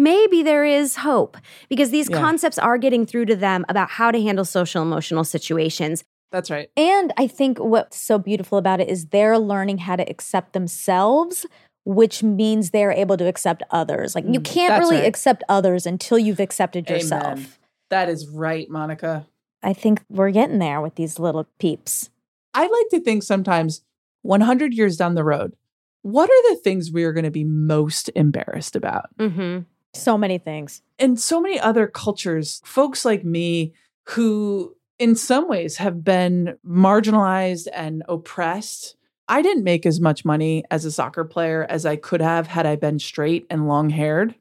[0.00, 1.36] Maybe there is hope
[1.68, 2.16] because these Yeah.
[2.18, 6.04] concepts are getting through to them about how to handle social emotional situations.
[6.32, 6.70] That's right.
[6.76, 11.44] And I think what's so beautiful about it is they're learning how to accept themselves,
[11.84, 14.14] which means they're able to accept others.
[14.14, 15.06] Like you Mm, can't that's really right.
[15.08, 17.24] accept others until you've accepted yourself.
[17.32, 17.46] Amen.
[17.90, 19.26] That is right, Monica.
[19.62, 22.08] I think we're getting there with these little peeps.
[22.54, 23.82] I like to think sometimes
[24.22, 25.54] 100 years down the road,
[26.02, 29.14] what are the things we are going to be most embarrassed about?
[29.18, 29.58] Mm-hmm.
[29.94, 30.82] So many things.
[30.98, 33.72] And so many other cultures, folks like me
[34.04, 38.96] who, in some ways, have been marginalized and oppressed.
[39.28, 42.66] I didn't make as much money as a soccer player as I could have had
[42.66, 44.34] I been straight and long haired.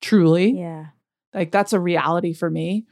[0.00, 0.58] Truly.
[0.58, 0.86] Yeah.
[1.32, 2.86] Like, that's a reality for me.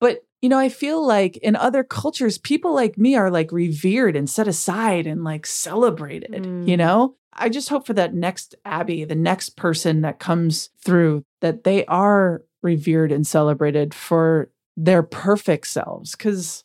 [0.00, 4.16] But, you know, I feel like in other cultures, people like me are like revered
[4.16, 6.78] and set aside and like celebrated, you Mm.
[6.78, 7.14] know?
[7.32, 11.84] I just hope for that next Abby, the next person that comes through, that they
[11.86, 16.14] are revered and celebrated for their perfect selves.
[16.14, 16.64] Cause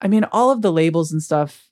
[0.00, 1.68] I mean, all of the labels and stuff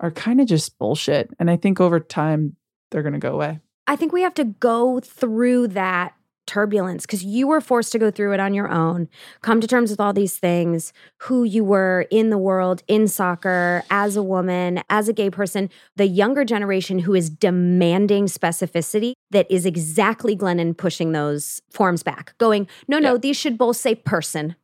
[0.00, 1.30] are kind of just bullshit.
[1.38, 2.56] And I think over time,
[2.90, 3.60] they're going to go away.
[3.86, 6.14] I think we have to go through that
[6.50, 9.08] turbulence because you were forced to go through it on your own,
[9.40, 13.84] come to terms with all these things, who you were in the world, in soccer,
[13.88, 15.70] as a woman, as a gay person.
[15.94, 22.34] The younger generation who is demanding specificity that is exactly Glennon pushing those forms back,
[22.38, 23.18] going, no, no, Yeah.
[23.18, 24.56] these should both say person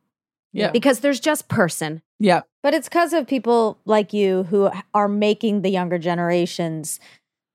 [0.51, 0.71] Yeah.
[0.71, 2.01] because there's just person.
[2.19, 2.41] Yeah.
[2.63, 6.99] But it's because of people like you who are making the younger generations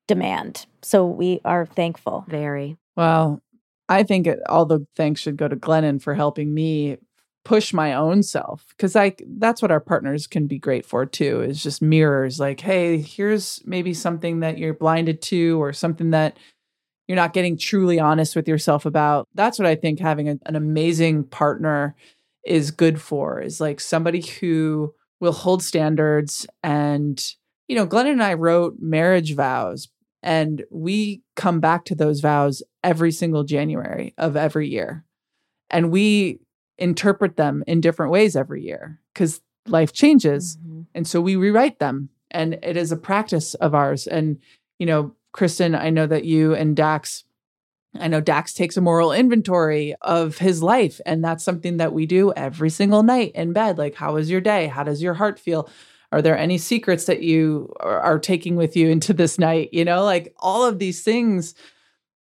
[0.09, 0.65] demand.
[0.81, 2.25] So we are thankful.
[2.29, 2.79] Very.
[2.97, 3.42] Well,
[3.93, 6.99] I think it, all the thanks should go to Glennon for helping me
[7.45, 11.41] push my own self because I that's what our partners can be great for too
[11.41, 16.37] is just mirrors like hey here's maybe something that you're blinded to or something that
[17.09, 19.29] you're not getting truly honest with yourself about.
[19.35, 21.95] That's what I think having a, an amazing partner
[22.47, 27.23] is good for is like somebody who will hold standards and
[27.69, 29.89] you know Glennon and I wrote marriage vows
[30.23, 35.05] and we come back to those vows every single January of every year.
[35.71, 36.41] And we
[36.79, 40.57] interpret them in different ways every year because life changes.
[40.57, 40.87] Mhm.
[40.95, 42.09] And so we rewrite them.
[42.31, 44.07] And it is a practice of ours.
[44.07, 44.39] And,
[44.79, 47.25] you know, Kristen, I know that you and Dax,
[47.99, 51.01] I know Dax takes a moral inventory of his life.
[51.05, 53.77] And that's something that we do every single night in bed.
[53.79, 54.67] Like, how was your day?
[54.67, 55.69] How does your heart feel?
[56.13, 59.71] Are there any secrets that you are, taking with you into this night?
[59.73, 61.55] You know, like all of these things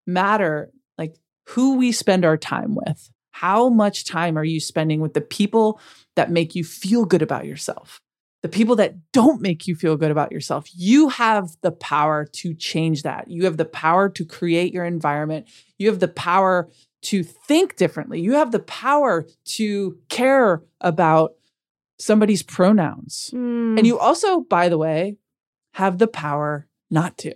[0.07, 0.71] matter.
[0.97, 1.15] Like
[1.49, 3.11] who we spend our time with.
[3.31, 5.79] How much time are you spending with the people
[6.15, 8.01] that make you feel good about yourself?
[8.41, 10.67] The people that don't make you feel good about yourself.
[10.75, 13.29] You have the power to change that.
[13.29, 15.47] You have the power to create your environment.
[15.77, 16.69] You have the power
[17.03, 18.19] to think differently.
[18.21, 21.35] You have the power to care about
[21.99, 23.31] somebody's pronouns.
[23.33, 23.77] Mm.
[23.77, 25.17] And you also, by the way,
[25.73, 27.33] have the power not to.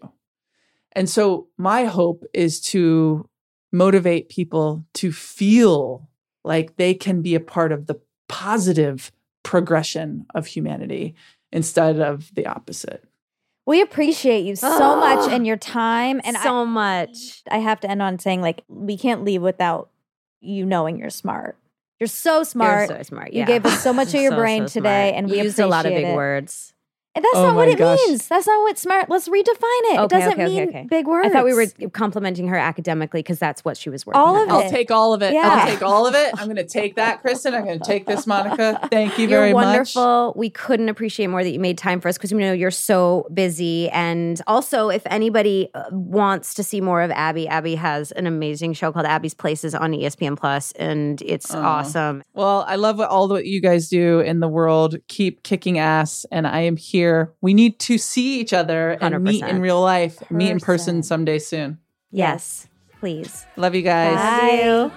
[0.94, 3.30] And so, my hope is to
[3.72, 6.10] motivate people to feel
[6.44, 9.12] like they can be a part of the positive
[9.44, 11.16] progression of humanity
[11.52, 13.04] instead of the opposite.
[13.66, 16.22] We appreciate you so Oh, much and your time.
[16.24, 17.44] And so I, much.
[17.52, 19.92] I have to end on saying, like, we can't leave without
[20.42, 21.58] you knowing you're smart.
[22.00, 22.90] You're so smart.
[22.90, 23.34] You're so smart.
[23.34, 25.16] You gave us so much of your So, brain so today, smart.
[25.16, 26.16] and we used a lot of big it.
[26.16, 26.74] words.
[27.16, 27.98] And that's Oh not what it gosh.
[28.08, 28.28] means.
[28.28, 29.10] That's not what smart.
[29.10, 30.00] Let's redefine it.
[30.00, 30.88] it doesn't okay, okay, mean okay.
[30.90, 31.28] big words.
[31.28, 34.48] I thought we were complimenting her academically because that's what she was working All on.
[34.48, 34.52] it.
[34.52, 35.34] I'll take all of it.
[35.34, 35.42] Yeah.
[35.50, 36.30] I'll take all of it.
[36.38, 37.56] I'm going to take that, Kristen.
[37.56, 38.88] I'm going to take this, Monica.
[38.92, 39.96] Thank you very You're very much.
[39.96, 40.34] wonderful.
[40.36, 43.28] We couldn't appreciate more that you made time for us because we know you're so
[43.34, 43.90] busy.
[43.90, 48.74] And also, if anybody uh, wants to see more of Abby, Abby has an amazing
[48.74, 51.60] show called Abby's Places on ESPN Plus, and it's Aw.
[51.80, 52.22] awesome.
[52.34, 54.96] Well, I love what all what you guys do in the world.
[55.08, 56.99] Keep kicking ass, and I am here.
[57.42, 61.04] We need to see each other and meet in real life, meet in person Person.
[61.04, 61.78] someday soon.
[62.12, 62.68] Yes.
[63.00, 63.46] please.
[63.56, 64.16] Love you guys.
[64.16, 64.92] Bye.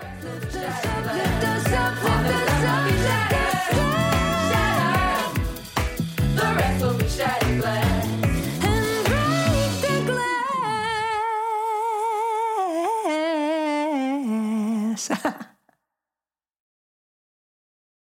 [0.52, 1.21] Just